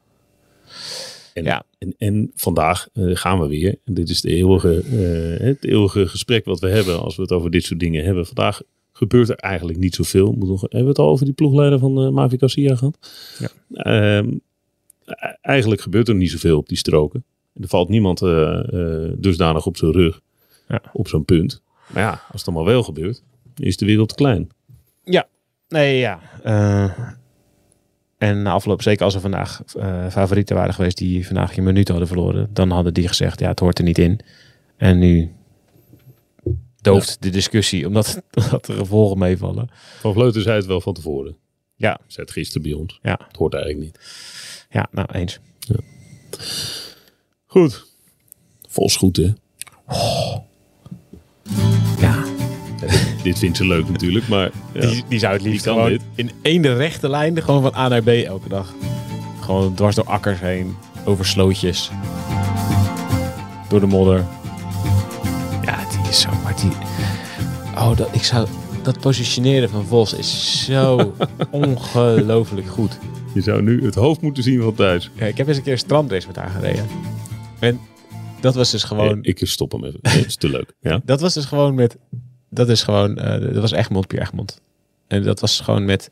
En, 1.36 1.44
ja. 1.44 1.64
en, 1.78 1.94
en 1.98 2.30
vandaag 2.34 2.88
uh, 2.94 3.16
gaan 3.16 3.40
we 3.40 3.46
weer. 3.46 3.78
En 3.84 3.94
dit 3.94 4.08
is 4.08 4.20
de 4.20 4.28
eeuwige, 4.28 4.82
uh, 4.84 5.46
het 5.46 5.64
eeuwige 5.64 6.06
gesprek 6.06 6.44
wat 6.44 6.60
we 6.60 6.68
hebben 6.68 7.00
als 7.00 7.16
we 7.16 7.22
het 7.22 7.32
over 7.32 7.50
dit 7.50 7.64
soort 7.64 7.80
dingen 7.80 8.04
hebben. 8.04 8.26
Vandaag 8.26 8.62
gebeurt 8.92 9.28
er 9.28 9.36
eigenlijk 9.36 9.78
niet 9.78 9.94
zoveel. 9.94 10.32
Moet 10.32 10.48
nog, 10.48 10.60
hebben 10.60 10.82
we 10.82 10.88
het 10.88 10.98
al 10.98 11.08
over 11.08 11.24
die 11.24 11.34
ploegleider 11.34 11.78
van 11.78 12.04
uh, 12.04 12.10
Mavi 12.10 12.38
Garcia 12.38 12.76
gehad? 12.76 12.98
Ja. 13.38 13.48
Ehm, 13.72 14.32
eigenlijk 15.40 15.80
gebeurt 15.80 16.08
er 16.08 16.14
niet 16.14 16.30
zoveel 16.30 16.58
op 16.58 16.68
die 16.68 16.78
stroken. 16.78 17.24
Er 17.60 17.68
valt 17.68 17.88
niemand 17.88 18.20
dusdanig 19.22 19.66
op 19.66 19.76
zijn 19.76 19.92
rug 19.92 20.20
ja. 20.68 20.82
op 20.92 21.08
zo'n 21.08 21.24
punt. 21.24 21.62
Maar 21.92 22.02
ja, 22.02 22.10
als 22.10 22.40
het 22.40 22.46
allemaal 22.46 22.72
wel 22.72 22.82
gebeurt, 22.82 23.22
is 23.56 23.76
de 23.76 23.86
wereld 23.86 24.14
klein. 24.14 24.48
Ja, 25.04 25.28
nee, 25.68 25.98
ja. 25.98 26.20
En 28.18 28.42
na 28.42 28.52
afloop, 28.52 28.82
zeker 28.82 29.04
als 29.04 29.14
er 29.14 29.20
vandaag 29.20 29.62
uh, 29.76 30.10
favorieten 30.10 30.56
waren 30.56 30.74
geweest 30.74 30.98
die 30.98 31.26
vandaag 31.26 31.54
geen 31.54 31.64
minuut 31.64 31.88
hadden 31.88 32.06
verloren, 32.06 32.48
dan 32.52 32.70
hadden 32.70 32.94
die 32.94 33.08
gezegd, 33.08 33.40
ja, 33.40 33.48
het 33.48 33.60
hoort 33.60 33.78
er 33.78 33.84
niet 33.84 33.98
in. 33.98 34.20
En 34.76 34.98
nu 34.98 35.32
dooft 36.80 37.08
ja. 37.08 37.16
de 37.20 37.30
discussie, 37.30 37.86
omdat, 37.86 38.22
omdat 38.44 38.64
de 38.64 38.72
gevolgen 38.72 39.18
meevallen. 39.18 39.68
Van 40.00 40.12
Vleuten 40.12 40.42
zei 40.42 40.56
het 40.56 40.66
wel 40.66 40.80
van 40.80 40.94
tevoren. 40.94 41.36
Ja. 41.74 41.98
Zei 42.06 42.26
het 42.26 42.34
gisteren 42.34 42.62
bij 42.62 42.72
ons. 42.72 42.98
Ja. 43.02 43.20
Het 43.26 43.36
hoort 43.36 43.54
eigenlijk 43.54 43.84
niet. 43.84 43.98
Ja, 44.70 44.88
nou, 44.90 45.08
eens. 45.12 45.38
Ja. 45.58 45.76
Goed. 47.46 47.86
Vols 48.68 48.96
goed, 48.96 49.16
hè? 49.16 49.32
Oh. 49.86 50.36
Ja. 52.00 52.24
Dit 53.26 53.38
vindt 53.38 53.56
ze 53.56 53.66
leuk 53.66 53.88
natuurlijk, 53.88 54.28
maar... 54.28 54.50
Ja, 54.72 54.80
die, 54.80 55.04
die 55.08 55.18
zou 55.18 55.32
het 55.32 55.42
liefst 55.42 55.64
gewoon 55.64 55.88
dit. 55.88 56.02
in 56.14 56.30
één 56.42 56.74
rechte 56.74 57.08
lijn 57.08 57.42
gewoon 57.42 57.62
van 57.62 57.74
A 57.74 57.88
naar 57.88 58.02
B 58.02 58.08
elke 58.08 58.48
dag. 58.48 58.74
Gewoon 59.40 59.74
dwars 59.74 59.94
door 59.94 60.04
akkers 60.04 60.40
heen, 60.40 60.76
over 61.04 61.26
slootjes. 61.26 61.90
Door 63.68 63.80
de 63.80 63.86
modder. 63.86 64.24
Ja, 65.64 65.84
die 65.90 66.08
is 66.08 66.20
zo... 66.20 66.28
Maar 66.42 66.54
die... 66.60 66.70
Oh, 67.74 67.96
dat, 67.96 68.08
ik 68.12 68.22
zou... 68.22 68.48
Dat 68.82 69.00
positioneren 69.00 69.68
van 69.68 69.84
Vos 69.84 70.12
is 70.12 70.64
zo 70.64 71.14
ongelooflijk 71.50 72.66
goed. 72.66 72.98
Je 73.34 73.40
zou 73.40 73.62
nu 73.62 73.84
het 73.84 73.94
hoofd 73.94 74.20
moeten 74.20 74.42
zien 74.42 74.62
van 74.62 74.74
thuis. 74.74 75.10
Ja, 75.14 75.26
ik 75.26 75.36
heb 75.36 75.48
eens 75.48 75.56
een 75.56 75.62
keer 75.62 75.72
een 75.72 75.78
strandrace 75.78 76.26
met 76.26 76.36
haar 76.36 76.50
gereden. 76.50 76.86
En 77.58 77.80
dat 78.40 78.54
was 78.54 78.70
dus 78.70 78.84
gewoon... 78.84 79.18
Ik 79.22 79.40
stop 79.42 79.72
hem 79.72 79.84
even. 79.84 79.98
Het 80.02 80.26
is 80.26 80.36
te 80.36 80.48
leuk. 80.48 80.72
Ja? 80.80 81.00
Dat 81.04 81.20
was 81.20 81.34
dus 81.34 81.44
gewoon 81.44 81.74
met... 81.74 81.96
Dat 82.48 82.68
is 82.68 82.82
gewoon... 82.82 83.18
Uh, 83.18 83.40
dat 83.40 83.56
was 83.56 83.72
Egmond, 83.72 84.06
Pierre 84.06 84.26
Egmond. 84.26 84.60
En 85.06 85.22
dat 85.22 85.40
was 85.40 85.60
gewoon 85.60 85.84
met 85.84 86.08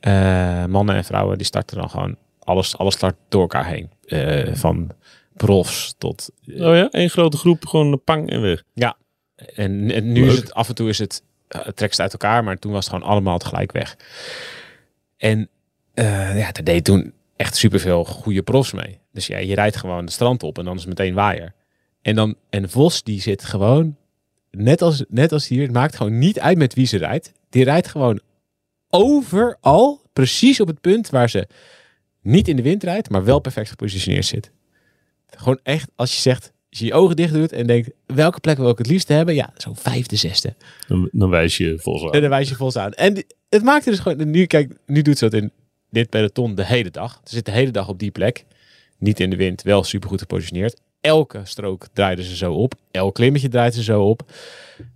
uh, 0.00 0.64
mannen 0.64 0.94
en 0.94 1.04
vrouwen. 1.04 1.36
Die 1.36 1.46
starten 1.46 1.76
dan 1.76 1.90
gewoon... 1.90 2.16
Alles, 2.38 2.78
alles 2.78 2.94
start 2.94 3.16
door 3.28 3.40
elkaar 3.40 3.66
heen. 3.66 3.90
Uh, 4.06 4.54
van 4.54 4.90
profs 5.36 5.94
tot... 5.98 6.30
oh 6.46 6.54
ja? 6.54 6.88
Eén 6.90 7.10
grote 7.10 7.36
groep. 7.36 7.66
Gewoon 7.66 8.00
pang 8.04 8.30
en 8.30 8.40
weg. 8.40 8.62
Ja. 8.74 8.96
En, 9.54 9.90
en 9.90 10.12
nu 10.12 10.20
leuk. 10.20 10.30
is 10.30 10.36
het... 10.36 10.54
Af 10.54 10.68
en 10.68 10.74
toe 10.74 10.88
is 10.88 10.98
het... 10.98 11.22
Het 11.48 11.76
trekt 11.76 12.00
uit 12.00 12.12
elkaar. 12.12 12.44
Maar 12.44 12.58
toen 12.58 12.72
was 12.72 12.84
het 12.84 12.94
gewoon 12.94 13.10
allemaal 13.10 13.38
tegelijk 13.38 13.72
weg. 13.72 13.96
En 15.16 15.48
ja, 16.34 16.52
daar 16.52 16.64
deed 16.64 16.84
toen 16.84 17.12
echt 17.36 17.56
superveel 17.56 18.04
goede 18.04 18.42
profs 18.42 18.72
mee. 18.72 18.98
Dus 19.12 19.26
ja, 19.26 19.38
je 19.38 19.54
rijdt 19.54 19.76
gewoon 19.76 20.04
de 20.04 20.12
strand 20.12 20.42
op 20.42 20.58
en 20.58 20.64
dan 20.64 20.74
is 20.74 20.80
het 20.80 20.88
meteen 20.88 21.14
waaier. 21.14 21.54
En 22.02 22.14
dan 22.14 22.34
en 22.50 22.70
Vos 22.70 23.02
die 23.02 23.20
zit 23.20 23.44
gewoon 23.44 23.96
net 24.56 24.82
als 24.82 25.04
net 25.08 25.32
als 25.32 25.48
hier, 25.48 25.62
het 25.62 25.72
maakt 25.72 25.96
gewoon 25.96 26.18
niet 26.18 26.40
uit 26.40 26.58
met 26.58 26.74
wie 26.74 26.86
ze 26.86 26.96
rijdt. 26.96 27.32
Die 27.50 27.64
rijdt 27.64 27.88
gewoon 27.88 28.20
overal 28.88 30.00
precies 30.12 30.60
op 30.60 30.66
het 30.66 30.80
punt 30.80 31.10
waar 31.10 31.30
ze 31.30 31.48
niet 32.22 32.48
in 32.48 32.56
de 32.56 32.62
wind 32.62 32.82
rijdt, 32.82 33.10
maar 33.10 33.24
wel 33.24 33.38
perfect 33.40 33.68
gepositioneerd 33.68 34.26
zit. 34.26 34.50
Gewoon 35.26 35.60
echt 35.62 35.90
als 35.94 36.14
je 36.14 36.20
zegt, 36.20 36.52
als 36.70 36.78
je 36.78 36.84
je 36.84 36.94
ogen 36.94 37.16
dicht 37.16 37.32
doet 37.32 37.52
en 37.52 37.66
denkt 37.66 37.90
welke 38.06 38.40
plek 38.40 38.56
wil 38.56 38.68
ik 38.68 38.78
het 38.78 38.86
liefst 38.86 39.08
hebben, 39.08 39.34
ja, 39.34 39.52
zo'n 39.56 39.76
vijfde, 39.76 40.16
zesde. 40.16 40.54
Dan, 40.88 41.08
dan 41.12 41.30
wijs 41.30 41.56
je 41.56 41.78
Vos 41.78 42.02
aan. 42.02 42.10
En 42.10 42.20
dan 42.20 42.30
wijs 42.30 42.48
je 42.48 42.54
Vos 42.54 42.76
aan. 42.76 42.92
En 42.92 43.24
het 43.48 43.62
maakt 43.62 43.84
er 43.84 43.90
dus 43.90 44.00
gewoon 44.00 44.30
nu 44.30 44.46
kijk, 44.46 44.76
nu 44.86 45.02
doet 45.02 45.18
ze 45.18 45.28
dat 45.28 45.42
in 45.42 45.52
dit 45.90 46.10
peloton 46.10 46.54
de 46.54 46.64
hele 46.64 46.90
dag. 46.90 47.20
Ze 47.24 47.34
zit 47.34 47.44
de 47.44 47.52
hele 47.52 47.70
dag 47.70 47.88
op 47.88 47.98
die 47.98 48.10
plek. 48.10 48.44
Niet 48.98 49.20
in 49.20 49.30
de 49.30 49.36
wind, 49.36 49.62
wel 49.62 49.84
supergoed 49.84 50.20
gepositioneerd. 50.20 50.80
Elke 51.06 51.40
strook 51.44 51.86
draaiden 51.92 52.24
ze 52.24 52.36
zo 52.36 52.52
op. 52.52 52.74
Elk 52.90 53.14
klimmetje 53.14 53.48
draait 53.48 53.74
ze 53.74 53.82
zo 53.82 54.02
op. 54.02 54.22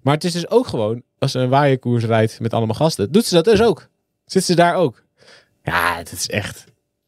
Maar 0.03 0.15
het 0.15 0.25
is 0.25 0.33
dus 0.33 0.51
ook 0.51 0.67
gewoon, 0.67 1.03
als 1.19 1.33
ze 1.33 1.39
een 1.39 1.49
waaierkoers 1.49 2.05
rijdt 2.05 2.41
met 2.41 2.55
allemaal 2.55 2.75
gasten, 2.75 3.13
doet 3.13 3.25
ze 3.25 3.35
dat 3.35 3.45
dus 3.45 3.63
ook. 3.63 3.89
Zit 4.25 4.45
ze 4.45 4.55
daar 4.55 4.75
ook. 4.75 5.05
Ja, 5.63 5.97
het 5.97 6.13
is 6.13 6.29
echt 6.29 6.65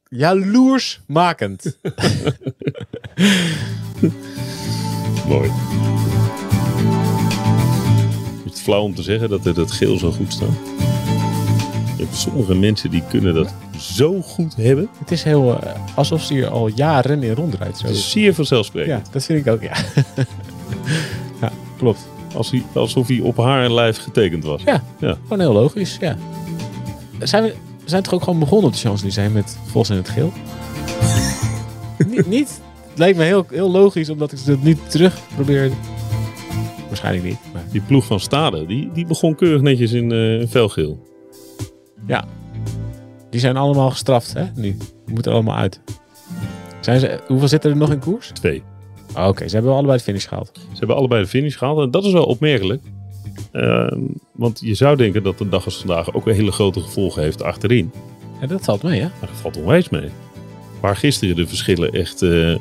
jaloersmakend. 0.08 1.64
Mooi. 5.28 5.50
Is 8.44 8.50
het 8.50 8.60
flauw 8.60 8.82
om 8.82 8.94
te 8.94 9.02
zeggen 9.02 9.28
dat 9.28 9.44
het, 9.44 9.56
het 9.56 9.72
geel 9.72 9.98
zo 9.98 10.10
goed 10.10 10.32
staat? 10.32 10.56
Hebt 12.02 12.16
sommige 12.16 12.54
mensen 12.54 12.90
die 12.90 13.02
kunnen 13.08 13.34
dat 13.34 13.54
zo 13.78 14.20
goed 14.22 14.56
hebben. 14.56 14.88
Het 14.98 15.10
is 15.10 15.22
heel 15.22 15.48
uh, 15.64 15.72
alsof 15.94 16.22
ze 16.22 16.32
hier 16.32 16.48
al 16.48 16.68
jaren 16.68 17.22
in 17.22 17.34
rondrijdt. 17.34 17.78
Zo. 17.78 17.86
Het 17.86 17.96
is 17.96 18.10
zeer 18.10 18.34
vanzelfsprekend. 18.34 19.06
Ja, 19.06 19.12
dat 19.12 19.24
vind 19.24 19.46
ik 19.46 19.52
ook, 19.52 19.62
ja. 19.62 19.72
ja, 21.40 21.52
klopt. 21.78 22.06
Als 22.34 22.50
hij, 22.50 22.62
alsof 22.74 23.08
hij 23.08 23.20
op 23.20 23.36
haar 23.36 23.70
lijf 23.70 23.98
getekend 23.98 24.44
was. 24.44 24.62
Ja, 24.62 24.82
ja. 24.98 25.16
gewoon 25.22 25.40
heel 25.40 25.52
logisch, 25.52 25.96
ja. 26.00 26.16
Zijn 27.18 27.42
we, 27.42 27.54
zijn 27.84 28.02
toch 28.02 28.14
ook 28.14 28.22
gewoon 28.22 28.38
begonnen 28.38 28.66
op 28.66 28.72
de 28.72 28.78
Champs-Élysées 28.78 29.32
met 29.32 29.58
Vos 29.66 29.90
in 29.90 29.96
het 29.96 30.08
geel? 30.08 30.32
niet, 32.10 32.26
niet? 32.26 32.60
Het 32.88 32.98
lijkt 32.98 33.18
me 33.18 33.24
heel, 33.24 33.46
heel 33.50 33.70
logisch, 33.70 34.08
omdat 34.08 34.32
ik 34.32 34.44
dat 34.44 34.62
nu 34.62 34.76
terug 34.88 35.20
probeer... 35.34 35.70
Waarschijnlijk 36.86 37.24
niet. 37.24 37.38
Maar... 37.52 37.64
Die 37.70 37.80
ploeg 37.80 38.04
van 38.04 38.20
Stade, 38.20 38.66
die, 38.66 38.90
die 38.92 39.06
begon 39.06 39.34
keurig 39.34 39.60
netjes 39.60 39.92
in 39.92 40.12
uh, 40.12 40.46
felgeel. 40.48 41.11
Ja, 42.06 42.24
die 43.30 43.40
zijn 43.40 43.56
allemaal 43.56 43.90
gestraft, 43.90 44.32
hè? 44.32 44.44
Nu. 44.54 44.76
Die 45.04 45.14
moeten 45.14 45.30
er 45.30 45.36
allemaal 45.36 45.56
uit. 45.56 45.80
Zijn 46.80 47.00
ze, 47.00 47.20
hoeveel 47.26 47.48
zitten 47.48 47.70
er 47.70 47.76
nog 47.76 47.90
in 47.90 47.98
koers? 47.98 48.30
Twee. 48.32 48.62
Oh, 49.10 49.18
Oké, 49.18 49.28
okay. 49.28 49.48
ze 49.48 49.54
hebben 49.54 49.72
allebei 49.74 49.96
de 49.96 50.04
finish 50.04 50.28
gehaald. 50.28 50.50
Ze 50.54 50.78
hebben 50.78 50.96
allebei 50.96 51.22
de 51.22 51.28
finish 51.28 51.56
gehaald. 51.56 51.78
En 51.78 51.90
dat 51.90 52.04
is 52.04 52.12
wel 52.12 52.24
opmerkelijk. 52.24 52.82
Uh, 53.52 53.92
want 54.32 54.60
je 54.64 54.74
zou 54.74 54.96
denken 54.96 55.22
dat 55.22 55.38
de 55.38 55.48
dag 55.48 55.64
als 55.64 55.76
vandaag 55.76 56.14
ook 56.14 56.26
een 56.26 56.34
hele 56.34 56.52
grote 56.52 56.80
gevolgen 56.80 57.22
heeft 57.22 57.42
achterin. 57.42 57.92
Ja, 58.40 58.46
dat 58.46 58.64
valt 58.64 58.82
mee, 58.82 59.00
hè? 59.00 59.06
Maar 59.06 59.28
dat 59.28 59.40
valt 59.40 59.56
onwijs 59.56 59.88
mee. 59.88 60.08
Waar 60.80 60.96
gisteren 60.96 61.36
de 61.36 61.46
verschillen 61.46 61.92
echt... 61.92 62.22
Uh, 62.22 62.56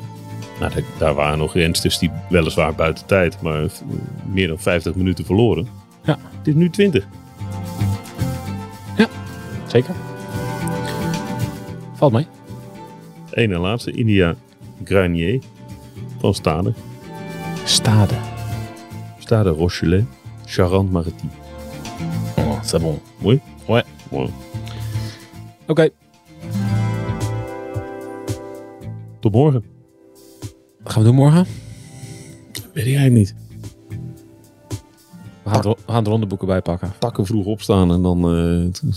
nou, 0.60 0.72
daar 0.98 1.14
waren 1.14 1.38
nog 1.38 1.54
rensters 1.54 1.98
die 1.98 2.10
weliswaar 2.28 2.74
buiten 2.74 3.06
tijd, 3.06 3.42
maar 3.42 3.70
meer 4.32 4.48
dan 4.48 4.58
50 4.58 4.94
minuten 4.94 5.24
verloren. 5.24 5.68
Ja. 6.04 6.18
Het 6.38 6.46
is 6.46 6.54
nu 6.54 6.70
20. 6.70 7.06
Zeker. 9.72 9.94
Valt 11.94 12.12
mee. 12.12 12.26
Eén 13.30 13.52
en 13.52 13.60
laatste, 13.60 13.90
India 13.90 14.34
Granier 14.84 15.40
van 16.18 16.34
Stade. 16.34 16.72
Stade. 17.64 18.14
Stade 19.18 19.48
Rochelet, 19.48 20.04
Charente-Maritime. 20.46 21.30
Oh, 22.36 22.62
c'est 22.62 22.82
bon. 22.82 23.00
Oui? 23.22 23.40
Ouais. 23.66 23.82
ouais. 24.10 24.22
Oké. 24.22 24.30
Okay. 25.66 25.90
Tot 29.20 29.32
morgen. 29.32 29.64
Wat 30.82 30.92
gaan 30.92 31.02
we 31.02 31.08
doen 31.08 31.16
morgen? 31.16 31.46
Weet 32.72 32.86
ik 32.86 32.94
eigenlijk 32.96 33.12
niet. 33.12 33.34
We 35.42 35.50
gaan, 35.50 35.60
de, 35.60 35.76
we 35.86 35.92
gaan 35.92 36.04
de 36.04 36.10
rondeboeken 36.10 36.46
bijpakken. 36.46 36.92
Takken 36.98 37.26
vroeg 37.26 37.46
opstaan 37.46 37.92
en 37.92 38.02
dan... 38.02 38.24
eh, 38.24 38.92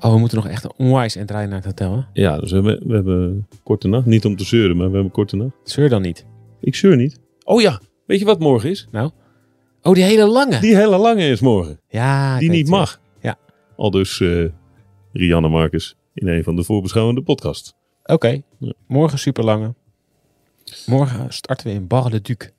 Oh, 0.00 0.12
we 0.12 0.18
moeten 0.18 0.36
nog 0.38 0.46
echt 0.48 0.64
een 0.64 0.72
onwijs 0.76 1.16
en 1.16 1.26
rijden 1.26 1.48
naar 1.50 1.58
het 1.58 1.66
hotel, 1.66 1.96
hè? 1.96 2.02
ja, 2.22 2.38
dus 2.38 2.50
we 2.50 2.56
hebben, 2.56 2.88
we 2.88 2.94
hebben 2.94 3.46
korte 3.62 3.88
nacht. 3.88 4.06
Niet 4.06 4.24
om 4.24 4.36
te 4.36 4.44
zeuren, 4.44 4.76
maar 4.76 4.86
we 4.88 4.94
hebben 4.94 5.12
korte 5.12 5.36
nacht. 5.36 5.52
Zeur 5.64 5.88
dan 5.88 6.02
niet. 6.02 6.26
Ik 6.60 6.74
zeur 6.74 6.96
niet. 6.96 7.20
Oh 7.44 7.60
ja, 7.60 7.80
weet 8.06 8.18
je 8.18 8.24
wat 8.24 8.38
morgen 8.38 8.70
is? 8.70 8.86
Nou? 8.90 9.10
Oh, 9.82 9.94
die 9.94 10.02
hele 10.04 10.26
lange. 10.26 10.60
Die 10.60 10.76
hele 10.76 10.96
lange 10.96 11.28
is 11.28 11.40
morgen. 11.40 11.80
ja, 11.88 12.38
die 12.38 12.50
niet 12.50 12.68
mag. 12.68 13.00
Ja. 13.20 13.38
Al 13.76 13.90
dus 13.90 14.20
eh, 14.20 14.44
Rianne 15.12 15.48
Marcus 15.48 15.96
in 16.14 16.28
een 16.28 16.44
van 16.44 16.56
de 16.56 16.64
voorbeschouwende 16.64 17.22
podcasts. 17.22 17.74
Oké, 18.04 18.40
Ja. 18.58 18.72
morgen 18.86 19.18
super 19.18 19.44
lange. 19.44 19.74
Morgen 20.86 21.32
starten 21.32 21.66
we 21.66 21.72
in 21.72 21.86
Bar-le-Duc. 21.86 22.50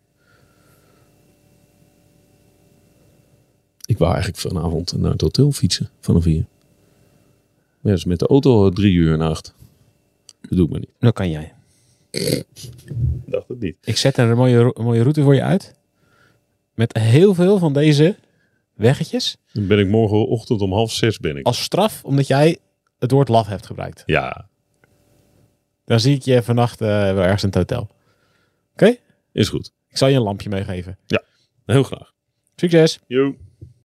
Ik 3.85 3.97
wou 3.97 4.11
eigenlijk 4.13 4.41
vanavond 4.41 4.97
naar 4.97 5.11
het 5.11 5.21
hotel 5.21 5.51
fietsen 5.51 5.89
vanaf 5.99 6.23
hier. 6.23 6.45
Ja, 7.81 7.91
dus 7.91 8.05
met 8.05 8.19
de 8.19 8.27
auto 8.27 8.69
drie 8.69 8.93
uur 8.93 9.13
en 9.13 9.21
acht. 9.21 9.53
Dat 10.41 10.57
doe 10.57 10.65
ik 10.65 10.71
maar 10.71 10.79
niet. 10.79 10.89
Dat 10.99 11.13
kan 11.13 11.29
jij. 11.29 11.53
dacht 13.25 13.47
het 13.47 13.59
niet. 13.59 13.77
Ik 13.81 13.97
zet 13.97 14.17
er 14.17 14.29
een 14.29 14.37
mooie, 14.37 14.73
mooie 14.81 15.01
route 15.01 15.21
voor 15.23 15.35
je 15.35 15.43
uit. 15.43 15.75
Met 16.73 16.97
heel 16.97 17.33
veel 17.33 17.57
van 17.57 17.73
deze 17.73 18.15
weggetjes. 18.73 19.37
Dan 19.53 19.67
ben 19.67 19.79
ik 19.79 19.87
morgenochtend 19.87 20.61
om 20.61 20.73
half 20.73 20.91
zes 20.91 21.19
ben 21.19 21.37
ik. 21.37 21.45
Als 21.45 21.63
straf 21.63 22.03
omdat 22.03 22.27
jij 22.27 22.57
het 22.99 23.11
woord 23.11 23.27
laf 23.27 23.47
hebt 23.47 23.65
gebruikt. 23.65 24.03
Ja, 24.05 24.47
Dan 25.85 25.99
zie 25.99 26.15
ik 26.15 26.21
je 26.21 26.43
vannacht 26.43 26.81
eh, 26.81 26.87
wel 26.87 27.21
ergens 27.23 27.43
in 27.43 27.49
het 27.49 27.57
hotel. 27.57 27.89
Oké? 28.73 28.95
is 29.31 29.49
goed. 29.49 29.71
Ik 29.89 29.97
zal 29.97 30.07
je 30.07 30.15
een 30.15 30.21
lampje 30.21 30.49
meegeven. 30.49 30.97
Heel 31.65 31.83
graag. 31.83 32.13
Succes! 32.55 32.99
Yo. 33.07 33.35